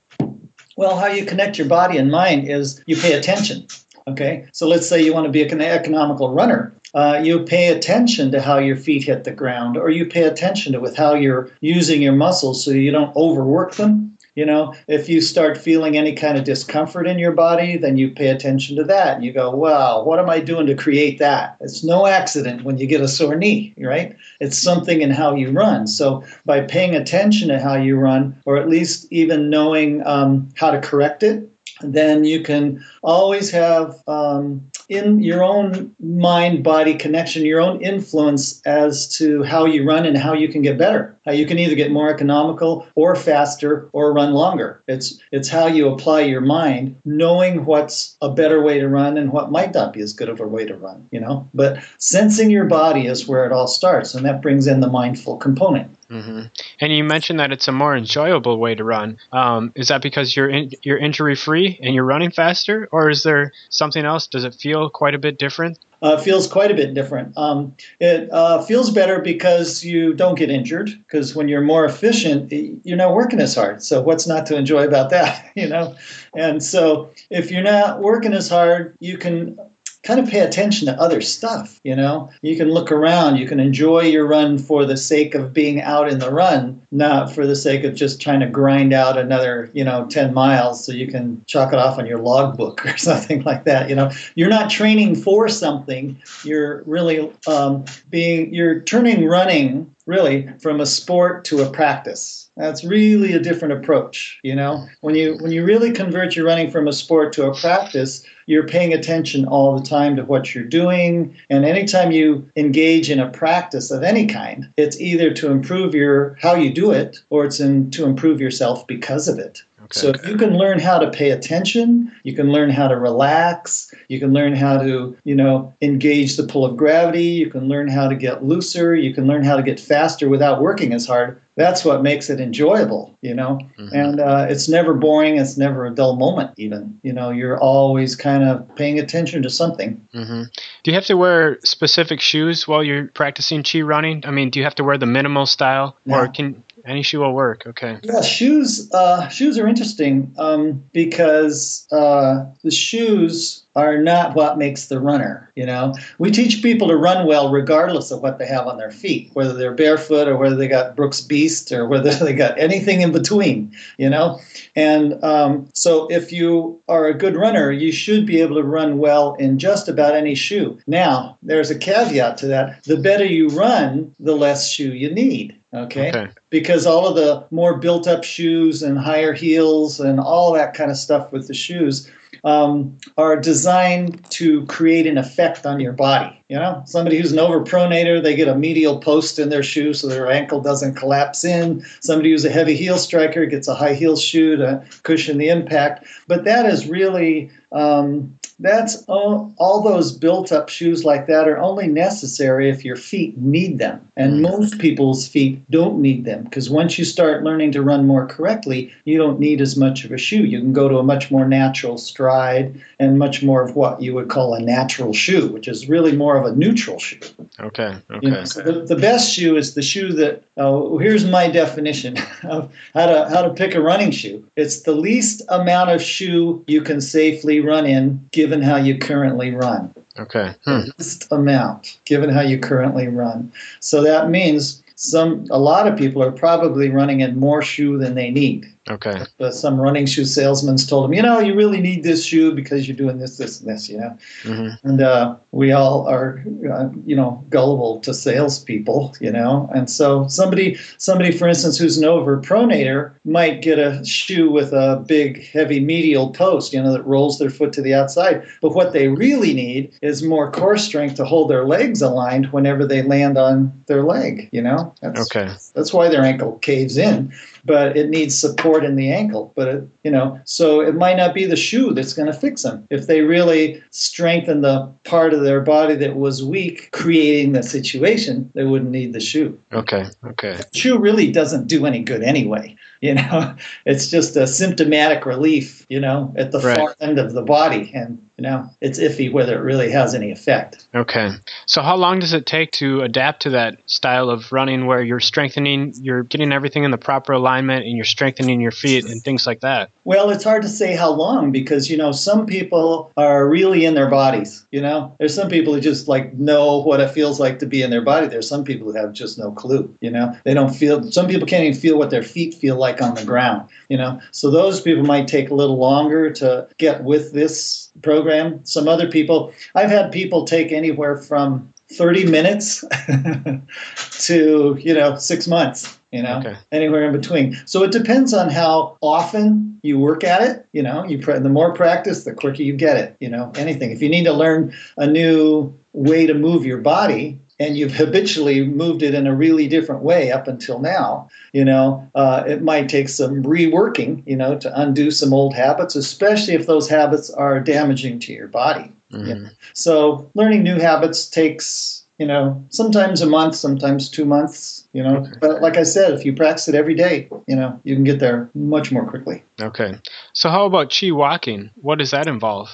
Well, 0.77 0.97
how 0.97 1.07
you 1.07 1.25
connect 1.25 1.59
your 1.59 1.67
body 1.67 1.99
and 1.99 2.09
mind 2.09 2.49
is 2.49 2.85
you 2.87 2.97
pay 2.97 3.15
attention. 3.15 3.67
Okay, 4.09 4.47
so 4.53 4.69
let's 4.69 4.89
say 4.89 5.03
you 5.03 5.13
want 5.13 5.27
to 5.27 5.33
be 5.33 5.43
an 5.43 5.61
economical 5.61 6.31
runner. 6.33 6.73
Uh, 6.95 7.21
you 7.23 7.41
pay 7.41 7.69
attention 7.69 8.31
to 8.31 8.41
how 8.41 8.59
your 8.59 8.77
feet 8.77 9.03
hit 9.05 9.25
the 9.25 9.33
ground, 9.33 9.77
or 9.77 9.91
you 9.91 10.07
pay 10.07 10.23
attention 10.23 10.73
to 10.73 10.81
with 10.81 10.97
how 10.97 11.15
you're 11.15 11.51
using 11.61 12.01
your 12.01 12.13
muscles 12.15 12.65
so 12.65 12.71
you 12.71 12.93
don't 12.93 13.15
overwork 13.17 13.75
them 13.75 14.17
You 14.37 14.45
know, 14.45 14.75
if 14.87 15.09
you 15.09 15.23
start 15.23 15.57
feeling 15.57 15.97
any 15.97 16.13
kind 16.13 16.37
of 16.37 16.45
discomfort 16.45 17.07
in 17.09 17.19
your 17.19 17.33
body, 17.33 17.79
then 17.79 17.97
you 17.97 18.11
pay 18.11 18.29
attention 18.29 18.77
to 18.77 18.85
that 18.85 19.17
and 19.17 19.25
you 19.25 19.33
go, 19.33 19.51
wow, 19.51 20.05
what 20.05 20.19
am 20.19 20.29
I 20.29 20.41
doing 20.41 20.67
to 20.67 20.75
create 20.75 21.19
that? 21.21 21.57
It's 21.61 21.83
no 21.83 22.07
accident 22.07 22.63
when 22.63 22.77
you 22.77 22.87
get 22.87 23.01
a 23.01 23.09
sore 23.09 23.35
knee, 23.35 23.75
right? 23.79 24.15
It's 24.39 24.59
something 24.59 25.01
in 25.01 25.11
how 25.11 25.35
you 25.35 25.51
run. 25.51 25.87
So 25.87 26.23
by 26.45 26.61
paying 26.61 26.95
attention 26.95 27.49
to 27.49 27.59
how 27.59 27.77
you 27.77 27.97
run, 27.97 28.37
or 28.45 28.59
at 28.59 28.69
least 28.69 29.07
even 29.11 29.49
knowing 29.49 30.07
um, 30.07 30.51
how 30.55 30.71
to 30.71 30.81
correct 30.83 31.23
it, 31.23 31.51
then 31.81 32.25
you 32.25 32.43
can 32.43 32.85
always 33.03 33.51
have 33.51 34.03
um, 34.07 34.71
in 34.89 35.23
your 35.23 35.43
own 35.43 35.95
mind 36.01 36.63
body 36.63 36.95
connection, 36.95 37.45
your 37.45 37.61
own 37.61 37.83
influence 37.83 38.63
as 38.67 39.09
to 39.17 39.43
how 39.43 39.65
you 39.65 39.85
run 39.85 40.07
and 40.07 40.17
how 40.17 40.33
you 40.33 40.49
can 40.49 40.63
get 40.63 40.79
better. 40.79 41.17
How 41.25 41.33
you 41.33 41.45
can 41.45 41.59
either 41.59 41.75
get 41.75 41.91
more 41.91 42.09
economical 42.09 42.87
or 42.95 43.17
faster 43.17 43.89
or 43.93 44.13
run 44.13 44.33
longer. 44.33 44.83
It's 44.87 45.19
it's 45.33 45.49
how 45.49 45.67
you 45.67 45.89
apply 45.89 46.21
your 46.21 46.41
mind, 46.41 46.97
knowing 47.05 47.65
what's 47.65 48.17
a 48.23 48.31
better 48.31 48.63
way 48.63 48.79
to 48.79 48.89
run 48.89 49.19
and 49.19 49.33
what 49.33 49.51
might 49.51 49.75
not 49.75 49.93
be 49.93 50.01
as 50.01 50.13
good 50.13 50.29
of 50.29 50.41
a 50.41 50.47
way 50.47 50.65
to 50.67 50.77
run. 50.77 51.09
You 51.11 51.21
know, 51.21 51.49
but 51.53 51.83
sensing 51.99 52.51
your 52.51 52.67
body 52.67 53.07
is 53.07 53.27
where 53.27 53.45
it 53.45 53.53
all 53.53 53.67
starts, 53.67 54.15
and 54.15 54.25
that 54.25 54.41
brings 54.41 54.69
in 54.69 54.81
the 54.81 54.89
mindful 54.89 55.37
component. 55.37 55.96
Mm-hmm. 56.11 56.47
And 56.81 56.93
you 56.93 57.05
mentioned 57.05 57.41
that 57.41 57.53
it's 57.53 57.69
a 57.69 57.73
more 57.73 57.97
enjoyable 57.97 58.59
way 58.59 58.75
to 58.75 58.85
run. 58.85 59.19
Um, 59.33 59.73
is 59.75 59.89
that 59.89 60.03
because 60.03 60.37
you're 60.37 60.49
in, 60.49 60.71
you're 60.83 60.99
injury 60.99 61.35
free 61.35 61.79
and 61.83 61.95
you're 61.95 62.05
running 62.05 62.31
faster, 62.31 62.89
or 62.93 63.11
is 63.11 63.23
there 63.23 63.53
something 63.71 64.05
else? 64.05 64.27
Does 64.27 64.45
it 64.45 64.55
feel 64.55 64.89
quite 64.91 65.15
a 65.15 65.19
bit 65.19 65.39
different? 65.39 65.79
Uh, 66.03 66.19
feels 66.19 66.47
quite 66.47 66.71
a 66.71 66.75
bit 66.75 66.93
different. 66.93 67.37
Um, 67.39 67.75
it 68.01 68.31
uh, 68.31 68.63
feels 68.63 68.91
better 68.91 69.21
because 69.21 69.83
you 69.83 70.13
don't 70.13 70.37
get 70.37 70.51
injured. 70.51 70.91
Because 70.91 71.35
when 71.35 71.49
you're 71.49 71.63
more 71.63 71.87
efficient, 71.87 72.53
you're 72.85 72.99
not 72.99 73.15
working 73.15 73.41
as 73.41 73.55
hard. 73.55 73.83
So 73.83 74.03
what's 74.03 74.27
not 74.27 74.47
to 74.47 74.57
enjoy 74.57 74.85
about 74.85 75.11
that, 75.11 75.51
you 75.57 75.69
know? 75.69 75.97
And 76.37 76.63
so 76.63 77.11
if 77.31 77.51
you're 77.51 77.63
not 77.63 78.01
working 78.01 78.35
as 78.35 78.49
hard, 78.49 78.95
you 79.01 79.17
can 79.17 79.59
kind 80.07 80.21
of 80.21 80.29
pay 80.29 80.41
attention 80.41 80.87
to 80.87 81.01
other 81.01 81.21
stuff. 81.21 81.81
You 81.83 81.97
know, 81.97 82.31
you 82.41 82.57
can 82.57 82.71
look 82.71 82.93
around, 82.93 83.37
you 83.37 83.47
can 83.47 83.59
enjoy 83.59 84.03
your 84.03 84.27
run 84.27 84.57
for 84.57 84.87
the 84.87 84.97
sake 84.97 85.35
of 85.35 85.53
being 85.53 85.83
out 85.83 86.09
in 86.09 86.21
the 86.21 86.31
run, 86.31 86.81
not 86.93 87.33
for 87.33 87.47
the 87.47 87.57
sake 87.57 87.85
of 87.85 87.95
just 87.95 88.21
trying 88.21 88.41
to 88.41 88.47
grind 88.47 88.93
out 88.93 89.19
another, 89.19 89.69
you 89.75 89.85
know, 89.85 90.07
10 90.07 90.33
miles 90.33 90.85
so 90.85 90.93
you 90.93 91.09
can 91.09 91.45
chalk 91.47 91.73
it 91.73 91.79
off 91.79 91.99
on 91.99 92.07
your 92.07 92.19
logbook 92.19 92.87
or 92.87 92.97
something 92.97 93.43
like 93.43 93.65
that. 93.65 93.91
You 93.91 93.97
know, 93.97 94.11
you're 94.37 94.49
not 94.49 94.71
training 94.71 95.17
for 95.17 95.49
something, 95.49 96.23
you're 96.45 96.83
really 96.85 97.33
um, 97.49 97.85
being, 98.09 98.55
you're 98.55 98.81
turning 98.83 99.27
running 99.27 99.95
really 100.07 100.49
from 100.61 100.81
a 100.81 100.87
sport 100.87 101.45
to 101.47 101.63
a 101.63 101.71
practice 101.71 102.46
that's 102.57 102.85
really 102.85 103.35
a 103.35 103.39
different 103.39 103.75
approach, 103.75 104.39
you 104.43 104.55
know. 104.55 104.89
When 105.03 105.15
you 105.15 105.37
when 105.41 105.53
you 105.53 105.65
really 105.65 105.93
convert 105.93 106.35
your 106.35 106.47
running 106.47 106.71
from 106.71 106.89
a 106.89 106.93
sport 106.93 107.33
to 107.35 107.47
a 107.47 107.55
practice, 107.55 108.25
you're 108.47 108.67
paying 108.67 108.95
attention 108.95 109.45
all 109.45 109.79
the 109.79 109.87
time 109.87 110.17
to 110.17 110.25
what 110.25 110.55
you're 110.55 110.65
doing, 110.65 111.37
and 111.51 111.65
anytime 111.65 112.13
you 112.13 112.49
engage 112.57 113.11
in 113.11 113.21
a 113.21 113.29
practice 113.29 113.91
of 113.91 114.03
any 114.03 114.27
kind, 114.27 114.71
it's 114.77 115.01
either 115.01 115.33
to 115.35 115.51
improve 115.51 115.95
your 115.95 116.37
how 116.41 116.55
you 116.55 116.73
do 116.73 116.91
it 116.93 117.23
or 117.29 117.45
it's 117.45 117.61
in, 117.61 117.91
to 117.91 118.05
improve 118.05 118.41
yourself 118.41 118.87
because 118.87 119.29
of 119.29 119.39
it. 119.39 119.63
Okay. 119.87 120.01
So 120.01 120.09
if 120.09 120.27
you 120.27 120.37
can 120.37 120.59
learn 120.59 120.81
how 120.81 120.99
to 120.99 121.09
pay 121.11 121.31
attention, 121.31 122.13
you 122.25 122.35
can 122.35 122.51
learn 122.51 122.71
how 122.71 122.89
to 122.89 122.97
relax, 122.99 123.95
you 124.09 124.19
can 124.19 124.33
learn 124.33 124.57
how 124.57 124.83
to, 124.83 125.17
you 125.23 125.35
know, 125.35 125.73
engage 125.81 126.37
the 126.37 126.43
pull 126.43 126.65
of 126.65 126.77
gravity, 126.77 127.23
you 127.23 127.51
can 127.51 127.69
learn 127.69 127.87
how 127.87 128.09
to 128.09 128.17
get 128.17 128.45
looser, 128.45 128.97
you 128.97 129.15
can 129.15 129.29
learn 129.29 129.45
how 129.45 129.57
to 129.57 129.63
get 129.63 129.79
faster 129.79 130.29
without 130.29 130.61
working 130.61 130.93
as 130.93 131.07
hard. 131.07 131.41
That's 131.55 131.85
what 131.85 132.03
makes 132.03 132.29
it 132.29 132.39
enjoyable, 132.41 133.17
you 133.23 133.33
know. 133.33 133.59
Mm-hmm. 133.79 133.95
And 133.95 134.21
uh, 134.21 134.47
it's 134.51 134.69
never 134.69 134.93
boring. 134.93 135.39
It's 135.39 135.57
never 135.57 135.87
a 135.87 135.91
dull 135.91 136.17
moment. 136.17 136.51
Even, 136.59 137.01
you 137.03 137.15
know, 137.15 137.31
you're 137.31 137.59
always 137.59 138.15
kind 138.15 138.45
of 138.45 138.77
paying 138.77 138.99
attention 138.99 139.43
to 139.43 139.49
something. 139.49 140.07
Mm-hmm. 140.13 140.43
Do 140.83 140.91
you 140.91 140.95
have 140.95 141.07
to 141.07 141.17
wear 141.17 141.59
specific 141.65 142.21
shoes 142.21 142.69
while 142.69 142.85
you're 142.85 143.07
practicing 143.07 143.63
chi 143.63 143.81
running? 143.81 144.23
I 144.27 144.33
mean, 144.33 144.51
do 144.51 144.59
you 144.59 144.65
have 144.65 144.75
to 144.75 144.85
wear 144.85 144.99
the 144.99 145.07
minimal 145.07 145.47
style, 145.47 145.97
no. 146.05 146.19
or 146.19 146.29
can 146.29 146.63
any 146.87 147.03
shoe 147.03 147.21
will 147.21 147.33
work. 147.33 147.67
Okay. 147.67 147.99
Yeah, 148.03 148.21
shoes. 148.23 148.91
Uh, 148.93 149.29
shoes 149.29 149.59
are 149.59 149.67
interesting 149.67 150.33
um, 150.39 150.85
because 150.93 151.87
uh, 151.91 152.45
the 152.63 152.71
shoes 152.71 153.65
are 153.75 153.99
not 153.99 154.35
what 154.35 154.57
makes 154.57 154.87
the 154.87 154.99
runner. 154.99 155.53
You 155.55 155.67
know, 155.67 155.95
we 156.19 156.31
teach 156.31 156.63
people 156.63 156.89
to 156.89 156.97
run 156.97 157.27
well 157.27 157.51
regardless 157.51 158.11
of 158.11 158.23
what 158.23 158.39
they 158.39 158.47
have 158.47 158.67
on 158.67 158.79
their 158.79 158.91
feet, 158.91 159.31
whether 159.35 159.53
they're 159.53 159.75
barefoot 159.75 160.29
or 160.29 160.37
whether 160.37 160.57
they 160.57 160.69
got 160.69 160.97
Brooks 160.97 161.21
Beast 161.21 161.73
or 161.73 161.87
whether 161.87 162.13
they 162.25 162.33
got 162.33 162.59
anything 162.59 163.03
in 163.03 163.13
between. 163.13 163.77
You 163.99 164.09
know, 164.09 164.41
and 164.75 165.23
um, 165.23 165.69
so 165.75 166.07
if 166.11 166.33
you 166.33 166.81
are 166.89 167.07
a 167.07 167.15
good 167.15 167.37
runner, 167.37 167.71
you 167.71 167.93
should 167.93 168.27
be 168.27 168.41
able 168.41 168.57
to 168.57 168.63
run 168.63 168.99
well 168.99 169.35
in 169.35 169.59
just 169.59 169.89
about 169.89 170.15
any 170.15 170.35
shoe. 170.35 170.79
Now, 170.87 171.37
there's 171.43 171.71
a 171.71 171.79
caveat 171.79 172.39
to 172.39 172.47
that: 172.47 172.83
the 172.85 172.97
better 172.97 173.25
you 173.25 173.49
run, 173.49 174.15
the 174.21 174.37
less 174.37 174.71
shoe 174.71 174.93
you 174.95 175.13
need. 175.13 175.61
Okay? 175.77 176.09
okay? 176.09 176.29
Because 176.51 176.87
all 176.87 177.07
of 177.07 177.17
the 177.17 177.47
more 177.51 177.79
built 177.79 178.07
up 178.07 178.25
shoes 178.25 178.83
and 178.83 178.99
higher 178.99 179.33
heels 179.33 180.01
and 180.01 180.19
all 180.21 180.53
that 180.53 180.75
kind 180.75 180.91
of 180.91 180.97
stuff 180.97 181.33
with 181.33 181.49
the 181.49 181.55
shoes 181.55 182.11
um, 182.45 182.97
are 183.19 183.37
designed 183.37 184.25
to 184.31 184.65
create 184.67 185.07
an 185.07 185.19
effect 185.19 185.67
on 185.67 185.81
your 185.81 185.93
body. 185.93 186.33
You 186.49 186.57
know, 186.57 186.83
somebody 186.87 187.19
who's 187.19 187.33
an 187.33 187.39
overpronator, 187.39 188.23
they 188.23 188.37
get 188.37 188.47
a 188.47 188.55
medial 188.55 189.01
post 189.01 189.41
in 189.41 189.49
their 189.49 189.65
shoe 189.65 189.93
so 189.93 190.07
their 190.07 190.31
ankle 190.31 190.61
doesn't 190.61 190.95
collapse 190.95 191.45
in. 191.45 191.85
Somebody 192.01 192.31
who's 192.31 192.45
a 192.45 192.51
heavy 192.51 192.77
heel 192.77 192.99
striker 192.99 193.47
gets 193.47 193.67
a 193.67 193.75
high 193.75 193.95
heel 193.95 194.17
shoe 194.17 194.57
to 194.57 194.85
cushion 195.03 195.39
the 195.39 195.49
impact. 195.49 196.07
But 196.29 196.45
that 196.45 196.67
is 196.67 196.87
really 196.87 197.51
um, 197.73 198.39
that's 198.59 199.05
all, 199.05 199.55
all, 199.59 199.83
those 199.83 200.13
built 200.13 200.51
up 200.51 200.71
shoes 200.71 201.05
like 201.05 201.27
that 201.27 201.47
are 201.47 201.59
only 201.59 201.87
necessary 201.87 202.71
if 202.71 202.85
your 202.85 202.97
feet 202.97 203.37
need 203.37 203.79
them. 203.79 204.09
And 204.17 204.41
most 204.41 204.79
people's 204.79 205.29
feet 205.29 205.71
don't 205.71 206.01
need 206.01 206.25
them 206.25 206.45
because 206.45 206.71
once 206.71 206.99
you 206.99 207.05
start 207.05 207.43
learning 207.43 207.73
to 207.73 207.83
run 207.83 208.07
more 208.07 208.27
correctly, 208.27 208.93
you 209.05 209.19
don't 209.19 209.39
need 209.39 209.61
as 209.61 209.77
much 209.77 210.05
of 210.05 210.13
a 210.13 210.17
shoe. 210.17 210.45
You 210.45 210.61
can 210.61 210.73
go 210.73 210.89
to 210.89 210.99
a 210.99 211.03
much 211.03 211.31
more 211.31 211.47
natural 211.47 211.99
stride 211.99 212.81
and 212.99 213.19
much 213.19 213.43
more 213.43 213.63
of 213.63 213.77
what 213.77 214.01
you 214.01 214.15
would 214.15 214.31
call 214.31 214.55
a 214.55 214.61
natural 214.61 215.13
shoe, 215.13 215.49
which 215.49 215.69
is 215.69 215.87
really 215.87 216.17
more 216.17 216.39
of 216.39 216.47
a 216.47 216.57
neutral 216.57 216.99
shoe. 216.99 217.21
Okay. 217.61 217.97
Okay. 218.11 218.19
You 218.23 218.31
know, 218.31 218.45
so 218.45 218.63
the, 218.63 218.85
the, 218.87 218.97
best 218.97 219.35
shoe 219.35 219.57
is 219.57 219.75
the 219.75 219.83
shoe 219.83 220.13
that. 220.15 220.43
Uh, 220.57 220.97
here's 220.97 221.27
my 221.27 221.49
definition 221.49 222.17
of 222.45 222.73
how 222.95 223.05
to 223.05 223.29
how 223.29 223.43
to 223.43 223.53
pick 223.53 223.75
a 223.75 223.81
running 223.81 224.11
shoe. 224.11 224.43
It's 224.57 224.83
the 224.83 224.93
least 224.93 225.43
amount 225.51 225.91
of 225.91 226.01
shoe 226.01 226.65
you 226.67 226.81
can 226.81 227.03
safely 227.03 227.61
run 227.61 227.85
in, 227.85 228.27
given 228.47 228.63
how 228.63 228.77
you 228.77 228.97
currently 228.97 229.51
run. 229.51 229.93
Okay. 230.21 230.55
Hmm. 230.65 230.83
Least 230.99 231.27
amount, 231.33 231.99
given 232.05 232.31
how 232.31 232.43
you 232.43 232.61
currently 232.61 233.09
run. 233.09 233.53
So 233.81 234.03
that 234.03 234.31
means 234.31 234.85
some 234.95 235.47
a 235.51 235.59
lot 235.59 235.89
of 235.89 235.99
people 235.99 236.23
are 236.23 236.31
probably 236.31 236.89
running 236.89 237.21
in 237.21 237.41
more 237.41 237.61
shoe 237.61 237.99
than 237.99 238.15
they 238.15 238.31
need. 238.31 238.73
Okay. 238.89 239.25
But 239.39 239.53
some 239.53 239.81
running 239.81 240.07
shoe 240.07 240.25
salesman 240.25 240.77
told 240.77 241.07
him, 241.07 241.15
you 241.15 241.23
know, 241.23 241.41
you 241.41 241.55
really 241.55 241.81
need 241.81 242.05
this 242.05 242.25
shoe 242.25 242.53
because 242.53 242.87
you're 242.87 242.97
doing 242.97 243.19
this, 243.19 243.37
this, 243.37 243.61
and 243.61 243.69
this, 243.69 243.89
you 243.89 243.99
know. 243.99 244.17
Mm-hmm. 244.45 244.89
And 244.89 245.01
uh, 245.01 245.37
we 245.51 245.73
all 245.73 246.07
are, 246.09 246.45
uh, 246.71 246.89
you 247.05 247.17
know, 247.17 247.45
gullible 247.51 247.99
to 248.01 248.15
salespeople, 248.15 249.17
you 249.21 249.33
know. 249.33 249.69
And 249.75 249.91
so 249.91 250.29
somebody, 250.29 250.79
somebody, 250.99 251.33
for 251.33 251.49
instance, 251.49 251.79
who's 251.79 251.99
an 251.99 252.05
overpronator 252.05 253.13
might 253.25 253.61
get 253.61 253.81
a 253.81 254.05
shoe 254.05 254.51
with 254.51 254.73
a 254.73 255.05
big, 255.09 255.45
heavy 255.49 255.81
medial 255.81 256.31
post, 256.31 256.73
you 256.73 256.81
know, 256.81 256.93
that 256.93 257.07
rolls 257.07 257.41
their 257.41 257.51
foot 257.51 257.73
to 257.73 257.83
the 257.83 257.95
outside. 257.95 258.47
But 258.63 258.75
what 258.75 258.93
they 258.93 259.09
really 259.09 259.53
need 259.53 259.97
is 260.01 260.23
more 260.23 260.53
core 260.53 260.79
strength 260.79 261.17
to 261.17 261.25
hold 261.25 261.51
their 261.51 261.65
legs 261.65 262.03
aligned 262.03 262.53
whenever 262.53 262.87
they 262.87 263.03
land 263.03 263.37
on 263.37 263.73
their 263.87 264.05
leg, 264.05 264.49
you 264.53 264.63
know. 264.63 264.95
That's, 265.01 265.23
okay. 265.23 265.53
That's 265.75 265.93
why 265.93 266.09
their 266.09 266.23
ankle 266.23 266.59
caves 266.59 266.97
in 266.97 267.33
but 267.67 267.97
it 267.97 268.09
needs 268.09 268.39
support 268.39 268.76
in 268.85 268.97
the 268.97 269.13
ankle. 269.13 269.53
But 269.55 269.69
it, 269.69 269.89
you 270.05 270.11
know, 270.11 270.41
so 270.45 270.81
it 270.81 270.95
might 270.95 271.17
not 271.17 271.35
be 271.35 271.45
the 271.45 271.57
shoe 271.57 271.93
that's 271.93 272.13
going 272.13 272.27
to 272.27 272.39
fix 272.39 272.63
them. 272.63 272.87
If 272.91 273.07
they 273.07 273.23
really 273.23 273.83
strengthen 273.91 274.61
the 274.63 274.93
part 275.05 275.35
of 275.35 275.43
their 275.43 275.61
body 275.61 275.95
that 275.97 276.17
was 276.17 276.45
weak, 276.45 276.91
creating 276.93 277.53
the 277.53 277.63
situation, 277.63 278.51
they 278.55 278.65
wouldn't 278.65 278.91
need 278.91 279.13
the 279.13 279.21
shoe. 279.21 279.59
Okay. 279.73 280.07
Okay. 280.25 280.57
The 280.57 280.79
shoe 280.79 280.99
really 280.99 281.31
doesn't 281.33 281.67
do 281.67 281.87
any 281.87 282.03
good 282.03 282.23
anyway. 282.23 282.77
You 283.07 283.15
know, 283.15 283.57
it's 283.87 284.11
just 284.11 284.37
a 284.37 284.47
symptomatic 284.47 285.27
relief. 285.27 285.87
You 285.89 286.01
know, 286.01 286.35
at 286.37 286.53
the 286.53 286.61
right. 286.61 286.77
far 286.77 286.97
end 287.01 287.19
of 287.19 287.33
the 287.33 287.43
body, 287.43 287.91
and 287.95 288.27
you 288.37 288.43
know, 288.43 288.69
it's 288.83 288.99
iffy 288.99 289.33
whether 289.33 289.59
it 289.59 289.63
really 289.63 289.91
has 289.91 290.15
any 290.15 290.31
effect. 290.31 290.87
Okay. 290.95 291.31
So 291.65 291.81
how 291.81 291.97
long 291.97 292.19
does 292.19 292.35
it 292.35 292.45
take 292.45 292.71
to 292.73 293.01
adapt 293.01 293.43
to 293.43 293.51
that 293.51 293.79
style 293.87 294.29
of 294.29 294.53
running 294.53 294.85
where 294.85 295.03
you're 295.03 295.21
strengthening, 295.21 295.95
you're 296.03 296.23
getting 296.23 296.53
everything 296.53 296.85
in 296.85 296.91
the 296.91 296.99
proper 296.99 297.33
alignment 297.33 297.87
and 297.87 297.97
you're 297.97 298.05
strengthening 298.05 298.61
your 298.61 298.73
feet 298.73 299.07
and 299.07 299.23
things 299.23 299.47
like 299.47 299.61
that? 299.61 299.91
Well, 300.05 300.29
it's 300.31 300.45
hard 300.45 300.63
to 300.63 300.69
say 300.69 300.95
how 300.95 301.13
long 301.13 301.51
because, 301.51 301.91
you 301.91 301.97
know, 301.97 302.13
some 302.13 302.45
people 302.45 303.11
are 303.17 303.49
really 303.49 303.87
in 303.87 303.95
their 303.95 304.11
bodies, 304.11 304.67
you 304.71 304.83
know. 304.83 305.17
There's 305.19 305.35
some 305.35 305.49
people 305.49 305.73
who 305.73 305.81
just 305.81 306.07
like 306.07 306.35
know 306.35 306.83
what 306.83 307.01
it 307.01 307.11
feels 307.11 307.41
like 307.41 307.61
to 307.61 307.67
be 307.67 307.83
in 307.83 307.89
their 307.89 308.03
body. 308.03 308.27
There's 308.27 308.49
some 308.49 308.65
people 308.65 308.93
who 308.93 308.99
have 308.99 309.15
just 309.15 309.39
no 309.39 309.51
clue, 309.51 309.97
you 310.03 310.11
know. 310.11 310.37
They 310.45 310.53
don't 310.53 310.75
feel 310.75 311.11
some 311.11 311.27
people 311.27 311.47
can't 311.47 311.65
even 311.65 311.81
feel 311.81 311.99
what 311.99 312.11
their 312.11 312.23
feet 312.23 312.55
feel 312.55 312.77
like 312.77 312.96
like 313.01 313.09
on 313.09 313.15
the 313.15 313.25
ground. 313.25 313.69
You 313.89 313.97
know, 313.97 314.21
so 314.31 314.51
those 314.51 314.81
people 314.81 315.05
might 315.05 315.29
take 315.29 315.51
a 315.51 315.55
little 315.55 315.79
longer 315.79 316.31
to 316.33 316.69
get 316.79 317.05
with 317.05 317.33
this 317.33 317.91
program. 318.03 318.65
Some 318.65 318.89
other 318.89 319.09
people, 319.09 319.53
I've 319.75 319.91
had 319.91 320.13
people 320.13 320.45
take 320.45 320.73
anywhere 320.73 321.17
from 321.17 321.73
30 321.91 322.27
minutes 322.27 322.85
to 324.27 324.77
you 324.81 324.93
know 324.93 325.15
six 325.15 325.47
months 325.47 325.97
you 326.11 326.21
know 326.21 326.39
okay. 326.39 326.57
anywhere 326.73 327.05
in 327.05 327.13
between 327.13 327.57
so 327.65 327.85
it 327.85 327.93
depends 327.93 328.35
on 328.35 328.51
how 328.51 328.99
often 329.03 329.79
you 329.85 329.97
work 329.97 330.25
at 330.25 330.43
it 330.43 330.67
you 330.73 330.83
know 330.83 331.05
you 331.05 331.17
the 331.17 331.49
more 331.49 331.73
practice 331.73 332.25
the 332.25 332.35
quicker 332.35 332.61
you 332.61 332.73
get 332.73 332.97
it 332.97 333.17
you 333.21 333.29
know 333.29 333.53
anything 333.55 333.93
if 333.93 334.03
you 334.03 334.09
need 334.09 334.25
to 334.25 334.33
learn 334.33 334.75
a 334.97 335.07
new 335.07 335.73
way 335.93 336.27
to 336.27 336.35
move 336.35 336.67
your 336.67 336.79
body 336.79 337.39
and 337.59 337.77
you've 337.77 337.95
habitually 337.95 338.67
moved 338.67 339.03
it 339.03 339.15
in 339.15 339.27
a 339.27 339.35
really 339.35 339.67
different 339.67 340.03
way 340.03 340.31
up 340.31 340.47
until 340.47 340.79
now, 340.79 341.29
you 341.53 341.65
know, 341.65 342.07
uh, 342.15 342.45
it 342.47 342.63
might 342.63 342.89
take 342.89 343.09
some 343.09 343.43
reworking, 343.43 344.23
you 344.27 344.37
know, 344.37 344.59
to 344.59 344.81
undo 344.81 345.11
some 345.11 345.33
old 345.33 345.55
habits, 345.55 345.97
especially 345.97 346.55
if 346.55 346.67
those 346.67 346.89
habits 346.89 347.31
are 347.31 347.61
damaging 347.61 348.19
to 348.21 348.33
your 348.33 348.49
body. 348.49 348.93
Mm-hmm. 349.13 349.27
You 349.27 349.35
know? 349.37 349.49
So 349.73 350.31
learning 350.35 350.65
new 350.65 350.79
habits 350.79 351.27
takes, 351.27 351.96
you 352.19 352.27
know, 352.27 352.65
sometimes 352.71 353.21
a 353.21 353.27
month, 353.27 353.55
sometimes 353.55 354.09
two 354.09 354.25
months, 354.25 354.89
you 354.93 355.03
know. 355.03 355.17
Okay. 355.17 355.33
But 355.41 355.61
like 355.61 355.77
I 355.77 355.83
said, 355.83 356.15
if 356.15 356.25
you 356.25 356.35
practice 356.35 356.67
it 356.69 356.75
every 356.75 356.95
day, 356.95 357.29
you 357.47 357.55
know, 357.55 357.79
you 357.85 357.95
can 357.95 358.05
get 358.05 358.21
there 358.21 358.49
much 358.55 358.91
more 358.91 359.07
quickly. 359.07 359.45
Okay. 359.61 359.99
So 360.33 360.49
how 360.49 360.65
about 360.65 360.91
chi 360.91 361.11
walking? 361.11 361.71
What 361.77 361.99
does 361.99 362.13
that 362.13 362.27
involve? 362.27 362.71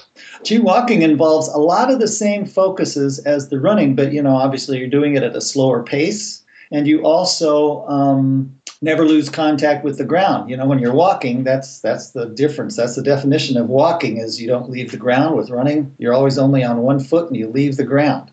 Chi 0.47 0.59
walking 0.59 1.01
involves 1.01 1.49
a 1.49 1.57
lot 1.57 1.91
of 1.91 1.99
the 1.99 2.07
same 2.07 2.45
focuses 2.45 3.19
as 3.19 3.49
the 3.49 3.59
running, 3.59 3.95
but 3.95 4.13
you 4.13 4.21
know, 4.21 4.35
obviously 4.35 4.79
you're 4.79 4.87
doing 4.87 5.15
it 5.15 5.23
at 5.23 5.35
a 5.35 5.41
slower 5.41 5.83
pace, 5.83 6.41
and 6.71 6.87
you 6.87 7.03
also 7.05 7.85
um, 7.87 8.55
never 8.81 9.05
lose 9.05 9.29
contact 9.29 9.83
with 9.83 9.97
the 9.97 10.05
ground. 10.05 10.49
You 10.49 10.55
know, 10.55 10.65
when 10.65 10.79
you're 10.79 10.93
walking, 10.93 11.43
that's 11.43 11.81
that's 11.81 12.11
the 12.11 12.27
difference. 12.27 12.77
That's 12.77 12.95
the 12.95 13.03
definition 13.03 13.57
of 13.57 13.67
walking 13.67 14.17
is 14.17 14.41
you 14.41 14.47
don't 14.47 14.69
leave 14.69 14.91
the 14.91 14.97
ground. 14.97 15.35
With 15.35 15.49
running, 15.49 15.93
you're 15.97 16.13
always 16.13 16.37
only 16.37 16.63
on 16.63 16.77
one 16.77 17.01
foot 17.01 17.27
and 17.27 17.35
you 17.35 17.49
leave 17.49 17.75
the 17.75 17.83
ground. 17.83 18.31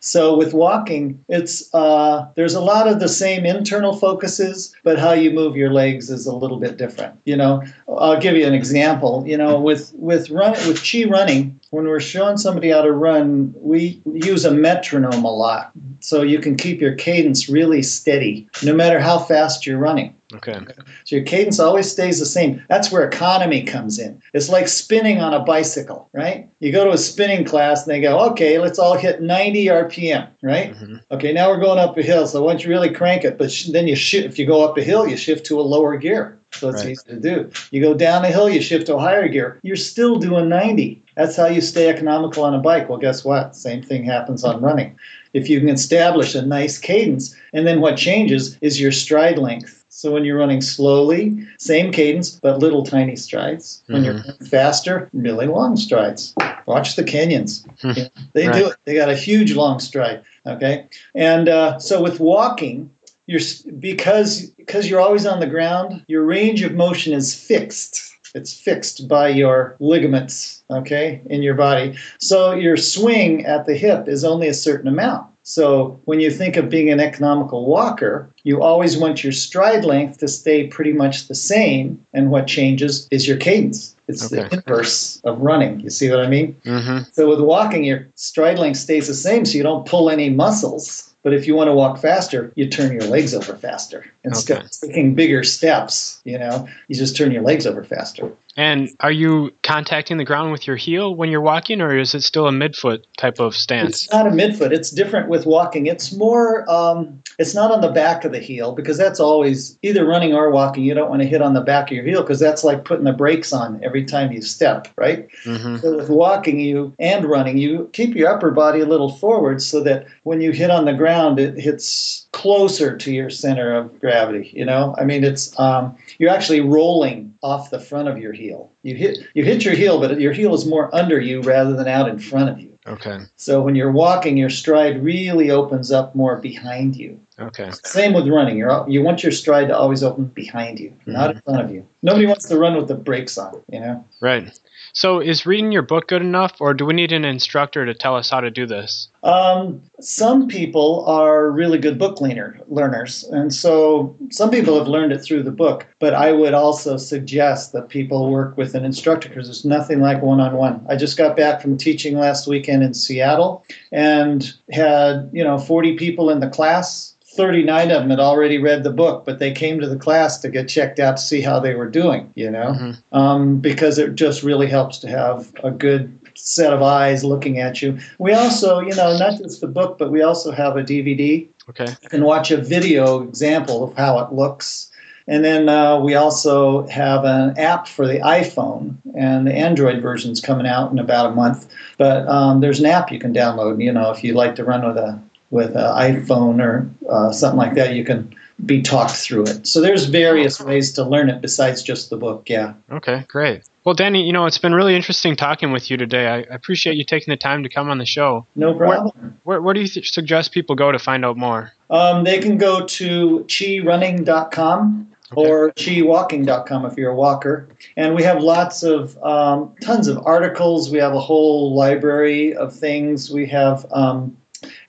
So 0.00 0.34
with 0.36 0.54
walking, 0.54 1.22
it's 1.28 1.72
uh, 1.74 2.26
there's 2.34 2.54
a 2.54 2.60
lot 2.60 2.88
of 2.88 3.00
the 3.00 3.08
same 3.08 3.44
internal 3.44 3.94
focuses, 3.94 4.74
but 4.82 4.98
how 4.98 5.12
you 5.12 5.30
move 5.30 5.56
your 5.56 5.70
legs 5.70 6.10
is 6.10 6.26
a 6.26 6.34
little 6.34 6.58
bit 6.58 6.78
different. 6.78 7.18
You 7.26 7.36
know, 7.36 7.62
I'll 7.86 8.18
give 8.18 8.34
you 8.34 8.46
an 8.46 8.54
example. 8.54 9.24
You 9.26 9.36
know, 9.36 9.60
with 9.60 9.92
with 9.94 10.30
run 10.30 10.52
with 10.66 10.82
chi 10.82 11.04
running, 11.04 11.60
when 11.70 11.86
we're 11.86 12.00
showing 12.00 12.38
somebody 12.38 12.70
how 12.70 12.82
to 12.82 12.92
run, 12.92 13.54
we 13.56 14.00
use 14.06 14.46
a 14.46 14.50
metronome 14.50 15.24
a 15.24 15.32
lot, 15.32 15.70
so 16.00 16.22
you 16.22 16.38
can 16.38 16.56
keep 16.56 16.80
your 16.80 16.94
cadence 16.94 17.50
really 17.50 17.82
steady, 17.82 18.48
no 18.62 18.74
matter 18.74 19.00
how 19.00 19.18
fast 19.18 19.66
you're 19.66 19.78
running. 19.78 20.14
Okay. 20.32 20.58
So 21.04 21.16
your 21.16 21.24
cadence 21.24 21.58
always 21.58 21.90
stays 21.90 22.18
the 22.18 22.26
same. 22.26 22.62
That's 22.68 22.92
where 22.92 23.06
economy 23.06 23.62
comes 23.62 23.98
in. 23.98 24.20
It's 24.32 24.48
like 24.48 24.68
spinning 24.68 25.20
on 25.20 25.34
a 25.34 25.40
bicycle, 25.40 26.08
right? 26.12 26.48
You 26.60 26.72
go 26.72 26.84
to 26.84 26.92
a 26.92 26.98
spinning 26.98 27.44
class 27.44 27.82
and 27.82 27.92
they 27.92 28.00
go, 28.00 28.18
okay, 28.30 28.58
let's 28.58 28.78
all 28.78 28.96
hit 28.96 29.22
90 29.22 29.66
RPM, 29.66 30.28
right? 30.42 30.72
Mm-hmm. 30.72 30.96
Okay, 31.10 31.32
now 31.32 31.48
we're 31.48 31.60
going 31.60 31.78
up 31.78 31.96
a 31.98 32.02
hill. 32.02 32.26
So 32.26 32.42
once 32.42 32.62
you 32.62 32.70
really 32.70 32.92
crank 32.92 33.24
it, 33.24 33.38
but 33.38 33.50
sh- 33.50 33.66
then 33.66 33.88
you 33.88 33.96
shift, 33.96 34.26
if 34.26 34.38
you 34.38 34.46
go 34.46 34.64
up 34.64 34.78
a 34.78 34.82
hill, 34.82 35.06
you 35.06 35.16
shift 35.16 35.46
to 35.46 35.60
a 35.60 35.62
lower 35.62 35.96
gear. 35.96 36.38
So 36.52 36.68
it's 36.68 36.82
right. 36.82 36.90
easy 36.90 37.08
to 37.08 37.20
do. 37.20 37.50
You 37.70 37.80
go 37.80 37.94
down 37.94 38.24
a 38.24 38.28
hill, 38.28 38.48
you 38.48 38.60
shift 38.60 38.86
to 38.86 38.96
a 38.96 39.00
higher 39.00 39.28
gear. 39.28 39.60
You're 39.62 39.76
still 39.76 40.16
doing 40.16 40.48
90. 40.48 41.02
That's 41.16 41.36
how 41.36 41.46
you 41.46 41.60
stay 41.60 41.88
economical 41.88 42.44
on 42.44 42.54
a 42.54 42.58
bike. 42.58 42.88
Well, 42.88 42.98
guess 42.98 43.24
what? 43.24 43.54
Same 43.54 43.82
thing 43.82 44.04
happens 44.04 44.42
on 44.42 44.60
running. 44.60 44.98
If 45.32 45.48
you 45.48 45.60
can 45.60 45.68
establish 45.68 46.34
a 46.34 46.42
nice 46.42 46.76
cadence, 46.76 47.36
and 47.52 47.66
then 47.66 47.80
what 47.80 47.96
changes 47.96 48.58
is 48.60 48.80
your 48.80 48.90
stride 48.90 49.38
length 49.38 49.79
so 50.00 50.10
when 50.10 50.24
you're 50.24 50.38
running 50.38 50.62
slowly, 50.62 51.46
same 51.58 51.92
cadence, 51.92 52.30
but 52.30 52.58
little 52.58 52.82
tiny 52.82 53.16
strides. 53.16 53.82
When 53.86 54.02
mm-hmm. 54.02 54.28
you're 54.28 54.48
faster, 54.48 55.10
really 55.12 55.46
long 55.46 55.76
strides. 55.76 56.34
Watch 56.64 56.96
the 56.96 57.04
Kenyans. 57.04 57.66
Hmm. 57.82 58.08
they 58.32 58.48
right. 58.48 58.56
do 58.56 58.68
it. 58.68 58.76
They 58.86 58.94
got 58.94 59.10
a 59.10 59.14
huge 59.14 59.52
long 59.52 59.78
stride. 59.78 60.22
Okay, 60.46 60.86
and 61.14 61.50
uh, 61.50 61.78
so 61.78 62.02
with 62.02 62.18
walking, 62.18 62.90
you're 63.26 63.42
because 63.78 64.46
because 64.56 64.88
you're 64.88 65.00
always 65.00 65.26
on 65.26 65.38
the 65.38 65.46
ground. 65.46 66.02
Your 66.08 66.24
range 66.24 66.62
of 66.62 66.72
motion 66.72 67.12
is 67.12 67.34
fixed. 67.34 68.10
It's 68.34 68.58
fixed 68.58 69.06
by 69.06 69.28
your 69.28 69.76
ligaments, 69.80 70.62
okay, 70.70 71.20
in 71.26 71.42
your 71.42 71.56
body. 71.56 71.98
So 72.20 72.52
your 72.52 72.78
swing 72.78 73.44
at 73.44 73.66
the 73.66 73.76
hip 73.76 74.08
is 74.08 74.24
only 74.24 74.48
a 74.48 74.54
certain 74.54 74.88
amount. 74.88 75.29
So 75.50 75.98
when 76.04 76.20
you 76.20 76.30
think 76.30 76.56
of 76.56 76.68
being 76.68 76.90
an 76.90 77.00
economical 77.00 77.66
walker, 77.66 78.30
you 78.44 78.62
always 78.62 78.96
want 78.96 79.24
your 79.24 79.32
stride 79.32 79.84
length 79.84 80.18
to 80.18 80.28
stay 80.28 80.68
pretty 80.68 80.92
much 80.92 81.26
the 81.26 81.34
same, 81.34 82.06
and 82.14 82.30
what 82.30 82.46
changes 82.46 83.08
is 83.10 83.26
your 83.26 83.36
cadence. 83.36 83.96
It's 84.06 84.32
okay. 84.32 84.48
the 84.48 84.54
inverse 84.54 85.20
of 85.24 85.40
running. 85.40 85.80
You 85.80 85.90
see 85.90 86.08
what 86.08 86.20
I 86.20 86.28
mean? 86.28 86.54
Mm-hmm. 86.64 87.10
So 87.10 87.28
with 87.28 87.40
walking, 87.40 87.82
your 87.82 88.06
stride 88.14 88.60
length 88.60 88.78
stays 88.78 89.08
the 89.08 89.14
same, 89.14 89.44
so 89.44 89.56
you 89.56 89.64
don't 89.64 89.84
pull 89.84 90.08
any 90.08 90.30
muscles. 90.30 91.12
But 91.24 91.34
if 91.34 91.48
you 91.48 91.56
want 91.56 91.66
to 91.66 91.74
walk 91.74 91.98
faster, 91.98 92.52
you 92.54 92.68
turn 92.68 92.92
your 92.92 93.08
legs 93.10 93.34
over 93.34 93.56
faster. 93.56 94.06
Instead 94.22 94.58
okay. 94.58 94.66
of 94.66 94.70
taking 94.70 95.14
bigger 95.16 95.42
steps, 95.42 96.20
you 96.24 96.38
know, 96.38 96.68
you 96.86 96.94
just 96.94 97.16
turn 97.16 97.32
your 97.32 97.42
legs 97.42 97.66
over 97.66 97.82
faster. 97.82 98.32
And 98.56 98.90
are 99.00 99.12
you 99.12 99.52
contacting 99.62 100.16
the 100.16 100.24
ground 100.24 100.50
with 100.52 100.66
your 100.66 100.76
heel 100.76 101.14
when 101.14 101.30
you're 101.30 101.40
walking, 101.40 101.80
or 101.80 101.96
is 101.96 102.14
it 102.14 102.22
still 102.22 102.48
a 102.48 102.50
midfoot 102.50 103.04
type 103.16 103.38
of 103.38 103.54
stance? 103.54 104.04
It's 104.04 104.12
not 104.12 104.26
a 104.26 104.30
midfoot. 104.30 104.72
It's 104.72 104.90
different 104.90 105.28
with 105.28 105.46
walking. 105.46 105.86
It's 105.86 106.12
more, 106.12 106.68
um, 106.70 107.22
it's 107.38 107.54
not 107.54 107.70
on 107.70 107.80
the 107.80 107.92
back 107.92 108.24
of 108.24 108.32
the 108.32 108.40
heel 108.40 108.72
because 108.72 108.98
that's 108.98 109.20
always 109.20 109.78
either 109.82 110.04
running 110.04 110.34
or 110.34 110.50
walking. 110.50 110.82
You 110.82 110.94
don't 110.94 111.08
want 111.08 111.22
to 111.22 111.28
hit 111.28 111.42
on 111.42 111.54
the 111.54 111.60
back 111.60 111.90
of 111.90 111.96
your 111.96 112.04
heel 112.04 112.22
because 112.22 112.40
that's 112.40 112.64
like 112.64 112.84
putting 112.84 113.04
the 113.04 113.12
brakes 113.12 113.52
on 113.52 113.82
every 113.84 114.04
time 114.04 114.32
you 114.32 114.42
step, 114.42 114.88
right? 114.96 115.28
Mm-hmm. 115.44 115.76
So 115.76 115.96
with 115.96 116.10
walking 116.10 116.58
you 116.58 116.92
and 116.98 117.24
running, 117.24 117.56
you 117.56 117.88
keep 117.92 118.14
your 118.16 118.28
upper 118.28 118.50
body 118.50 118.80
a 118.80 118.86
little 118.86 119.10
forward 119.10 119.62
so 119.62 119.80
that 119.84 120.06
when 120.24 120.40
you 120.40 120.50
hit 120.50 120.70
on 120.70 120.84
the 120.84 120.92
ground, 120.92 121.38
it 121.38 121.56
hits 121.56 122.26
closer 122.40 122.96
to 122.96 123.12
your 123.12 123.28
center 123.28 123.74
of 123.74 124.00
gravity. 124.00 124.50
You 124.54 124.64
know, 124.64 124.94
I 124.98 125.04
mean, 125.04 125.24
it's 125.24 125.58
um, 125.58 125.96
you're 126.18 126.30
actually 126.30 126.60
rolling 126.60 127.34
off 127.42 127.70
the 127.70 127.78
front 127.78 128.08
of 128.08 128.18
your 128.18 128.32
heel. 128.32 128.72
You 128.82 128.94
hit 128.94 129.18
you 129.34 129.44
hit 129.44 129.64
your 129.64 129.74
heel, 129.74 130.00
but 130.00 130.18
your 130.20 130.32
heel 130.32 130.54
is 130.54 130.64
more 130.64 130.94
under 130.94 131.20
you 131.20 131.42
rather 131.42 131.74
than 131.74 131.86
out 131.86 132.08
in 132.08 132.18
front 132.18 132.48
of 132.48 132.58
you. 132.58 132.70
Okay. 132.86 133.20
So 133.36 133.60
when 133.60 133.74
you're 133.74 133.92
walking, 133.92 134.38
your 134.38 134.48
stride 134.48 135.04
really 135.04 135.50
opens 135.50 135.92
up 135.92 136.14
more 136.14 136.36
behind 136.36 136.96
you. 136.96 137.20
Okay. 137.38 137.70
Same 137.84 138.14
with 138.14 138.26
running. 138.26 138.56
You're, 138.56 138.88
you 138.88 139.02
want 139.02 139.22
your 139.22 139.32
stride 139.32 139.68
to 139.68 139.76
always 139.76 140.02
open 140.02 140.26
behind 140.26 140.80
you, 140.80 140.90
mm-hmm. 140.90 141.12
not 141.12 141.30
in 141.30 141.40
front 141.42 141.62
of 141.62 141.70
you. 141.70 141.86
Nobody 142.02 142.26
wants 142.26 142.48
to 142.48 142.58
run 142.58 142.76
with 142.76 142.88
the 142.88 142.94
brakes 142.94 143.36
on, 143.36 143.62
you 143.70 143.80
know? 143.80 144.04
Right. 144.20 144.58
So, 144.92 145.20
is 145.20 145.46
reading 145.46 145.72
your 145.72 145.82
book 145.82 146.08
good 146.08 146.22
enough, 146.22 146.60
or 146.60 146.74
do 146.74 146.84
we 146.84 146.94
need 146.94 147.12
an 147.12 147.24
instructor 147.24 147.86
to 147.86 147.94
tell 147.94 148.16
us 148.16 148.30
how 148.30 148.40
to 148.40 148.50
do 148.50 148.66
this? 148.66 149.08
Um, 149.22 149.82
some 150.00 150.48
people 150.48 151.04
are 151.06 151.50
really 151.50 151.78
good 151.78 151.98
book 151.98 152.20
learner, 152.20 152.58
learners, 152.68 153.24
and 153.24 153.52
so 153.52 154.16
some 154.30 154.50
people 154.50 154.78
have 154.78 154.88
learned 154.88 155.12
it 155.12 155.18
through 155.18 155.42
the 155.42 155.50
book. 155.50 155.86
But 155.98 156.14
I 156.14 156.32
would 156.32 156.54
also 156.54 156.96
suggest 156.96 157.72
that 157.72 157.88
people 157.88 158.30
work 158.30 158.56
with 158.56 158.74
an 158.74 158.84
instructor 158.84 159.28
because 159.28 159.46
there's 159.46 159.64
nothing 159.64 160.00
like 160.00 160.22
one-on-one. 160.22 160.86
I 160.88 160.96
just 160.96 161.18
got 161.18 161.36
back 161.36 161.60
from 161.60 161.76
teaching 161.76 162.18
last 162.18 162.46
weekend 162.46 162.82
in 162.82 162.94
Seattle 162.94 163.64
and 163.92 164.52
had 164.70 165.28
you 165.32 165.44
know 165.44 165.58
40 165.58 165.96
people 165.96 166.30
in 166.30 166.40
the 166.40 166.48
class 166.48 167.14
39 167.32 167.92
of 167.92 168.02
them 168.02 168.10
had 168.10 168.18
already 168.18 168.58
read 168.58 168.82
the 168.82 168.90
book, 168.90 169.24
but 169.24 169.38
they 169.38 169.52
came 169.52 169.78
to 169.80 169.88
the 169.88 169.96
class 169.96 170.38
to 170.38 170.48
get 170.48 170.68
checked 170.68 170.98
out 170.98 171.16
to 171.16 171.22
see 171.22 171.40
how 171.40 171.60
they 171.60 171.74
were 171.74 171.88
doing, 171.88 172.32
you 172.34 172.50
know, 172.50 172.74
mm-hmm. 172.76 173.16
um, 173.16 173.58
because 173.58 173.98
it 173.98 174.16
just 174.16 174.42
really 174.42 174.66
helps 174.66 174.98
to 174.98 175.08
have 175.08 175.52
a 175.62 175.70
good 175.70 176.18
set 176.34 176.72
of 176.72 176.82
eyes 176.82 177.24
looking 177.24 177.58
at 177.58 177.82
you. 177.82 177.98
We 178.18 178.32
also, 178.32 178.80
you 178.80 178.94
know, 178.94 179.16
not 179.18 179.38
just 179.38 179.60
the 179.60 179.66
book, 179.66 179.98
but 179.98 180.10
we 180.10 180.22
also 180.22 180.50
have 180.52 180.76
a 180.76 180.82
DVD. 180.82 181.46
Okay. 181.68 181.86
You 182.02 182.08
can 182.08 182.24
watch 182.24 182.50
a 182.50 182.56
video 182.56 183.22
example 183.22 183.84
of 183.84 183.96
how 183.96 184.18
it 184.20 184.32
looks. 184.32 184.90
And 185.26 185.44
then 185.44 185.68
uh, 185.68 186.00
we 186.00 186.14
also 186.14 186.86
have 186.88 187.24
an 187.24 187.56
app 187.56 187.86
for 187.86 188.04
the 188.04 188.18
iPhone, 188.18 188.96
and 189.14 189.46
the 189.46 189.54
Android 189.54 190.02
version's 190.02 190.40
coming 190.40 190.66
out 190.66 190.90
in 190.90 190.98
about 190.98 191.26
a 191.26 191.34
month. 191.34 191.72
But 191.98 192.26
um, 192.26 192.60
there's 192.60 192.80
an 192.80 192.86
app 192.86 193.12
you 193.12 193.20
can 193.20 193.32
download. 193.32 193.80
You 193.80 193.92
know, 193.92 194.10
if 194.10 194.24
you 194.24 194.34
like 194.34 194.56
to 194.56 194.64
run 194.64 194.84
with 194.84 194.96
a 194.96 195.20
with 195.50 195.76
an 195.76 195.82
iPhone 195.82 196.60
or 196.60 196.90
uh, 197.08 197.30
something 197.30 197.58
like 197.58 197.74
that, 197.74 197.94
you 197.94 198.04
can 198.04 198.34
be 198.66 198.82
talked 198.82 199.12
through 199.16 199.44
it. 199.44 199.66
So 199.66 199.80
there's 199.80 200.04
various 200.06 200.60
ways 200.60 200.92
to 200.94 201.04
learn 201.04 201.28
it 201.30 201.40
besides 201.40 201.82
just 201.82 202.10
the 202.10 202.16
book. 202.16 202.48
Yeah. 202.48 202.74
Okay, 202.90 203.24
great. 203.28 203.62
Well, 203.84 203.94
Danny, 203.94 204.24
you 204.26 204.32
know, 204.32 204.44
it's 204.44 204.58
been 204.58 204.74
really 204.74 204.94
interesting 204.94 205.36
talking 205.36 205.72
with 205.72 205.90
you 205.90 205.96
today. 205.96 206.26
I 206.26 206.38
appreciate 206.54 206.96
you 206.96 207.04
taking 207.04 207.32
the 207.32 207.36
time 207.36 207.62
to 207.62 207.68
come 207.68 207.88
on 207.88 207.98
the 207.98 208.04
show. 208.04 208.46
No 208.54 208.74
problem. 208.74 209.12
Where, 209.14 209.32
where, 209.44 209.62
where 209.62 209.74
do 209.74 209.80
you 209.80 209.88
th- 209.88 210.12
suggest 210.12 210.52
people 210.52 210.76
go 210.76 210.92
to 210.92 210.98
find 210.98 211.24
out 211.24 211.38
more? 211.38 211.72
Um, 211.88 212.24
they 212.24 212.38
can 212.40 212.58
go 212.58 212.84
to 212.84 213.44
chirunning.com 213.48 215.06
Okay. 215.32 215.48
or 215.48 215.70
chiwalking.com 215.72 216.86
if 216.86 216.96
you're 216.96 217.12
a 217.12 217.14
walker. 217.14 217.68
And 217.96 218.16
we 218.16 218.22
have 218.24 218.42
lots 218.42 218.82
of, 218.82 219.16
um, 219.22 219.72
tons 219.80 220.08
of 220.08 220.18
articles. 220.26 220.90
We 220.90 220.98
have 220.98 221.14
a 221.14 221.20
whole 221.20 221.72
library 221.74 222.52
of 222.54 222.74
things. 222.74 223.30
We 223.30 223.46
have 223.46 223.86
um, 223.92 224.36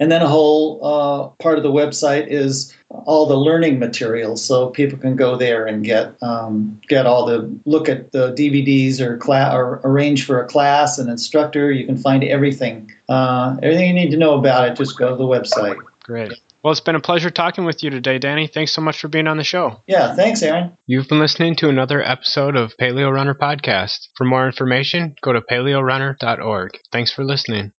And 0.01 0.11
then 0.11 0.23
a 0.23 0.27
whole 0.27 0.83
uh, 0.83 1.27
part 1.43 1.57
of 1.59 1.63
the 1.63 1.71
website 1.71 2.25
is 2.27 2.75
all 2.89 3.27
the 3.27 3.37
learning 3.37 3.77
materials, 3.77 4.43
so 4.43 4.71
people 4.71 4.97
can 4.97 5.15
go 5.15 5.37
there 5.37 5.67
and 5.67 5.85
get 5.85 6.15
um, 6.23 6.81
get 6.87 7.05
all 7.05 7.23
the 7.23 7.55
look 7.65 7.87
at 7.87 8.11
the 8.11 8.33
DVDs 8.33 8.99
or 8.99 9.17
class 9.17 9.53
or 9.53 9.79
arrange 9.83 10.25
for 10.25 10.43
a 10.43 10.47
class, 10.47 10.97
an 10.97 11.07
instructor. 11.07 11.71
You 11.71 11.85
can 11.85 11.97
find 11.97 12.23
everything, 12.23 12.91
uh, 13.09 13.57
everything 13.61 13.89
you 13.89 13.93
need 13.93 14.09
to 14.09 14.17
know 14.17 14.33
about 14.33 14.67
it. 14.67 14.75
Just 14.75 14.97
go 14.97 15.11
to 15.11 15.15
the 15.15 15.23
website. 15.23 15.77
Great. 16.01 16.33
Well, 16.63 16.71
it's 16.71 16.81
been 16.81 16.95
a 16.95 16.99
pleasure 16.99 17.29
talking 17.29 17.65
with 17.65 17.83
you 17.83 17.91
today, 17.91 18.17
Danny. 18.17 18.47
Thanks 18.47 18.71
so 18.71 18.81
much 18.81 18.99
for 18.99 19.07
being 19.07 19.27
on 19.27 19.37
the 19.37 19.43
show. 19.43 19.81
Yeah, 19.85 20.15
thanks, 20.15 20.41
Aaron. 20.41 20.75
You've 20.87 21.07
been 21.09 21.19
listening 21.19 21.55
to 21.57 21.69
another 21.69 22.03
episode 22.03 22.55
of 22.55 22.73
Paleo 22.77 23.11
Runner 23.11 23.35
Podcast. 23.35 24.09
For 24.15 24.25
more 24.25 24.47
information, 24.47 25.15
go 25.21 25.31
to 25.31 25.41
paleorunner.org. 25.41 26.79
Thanks 26.91 27.11
for 27.11 27.23
listening. 27.23 27.71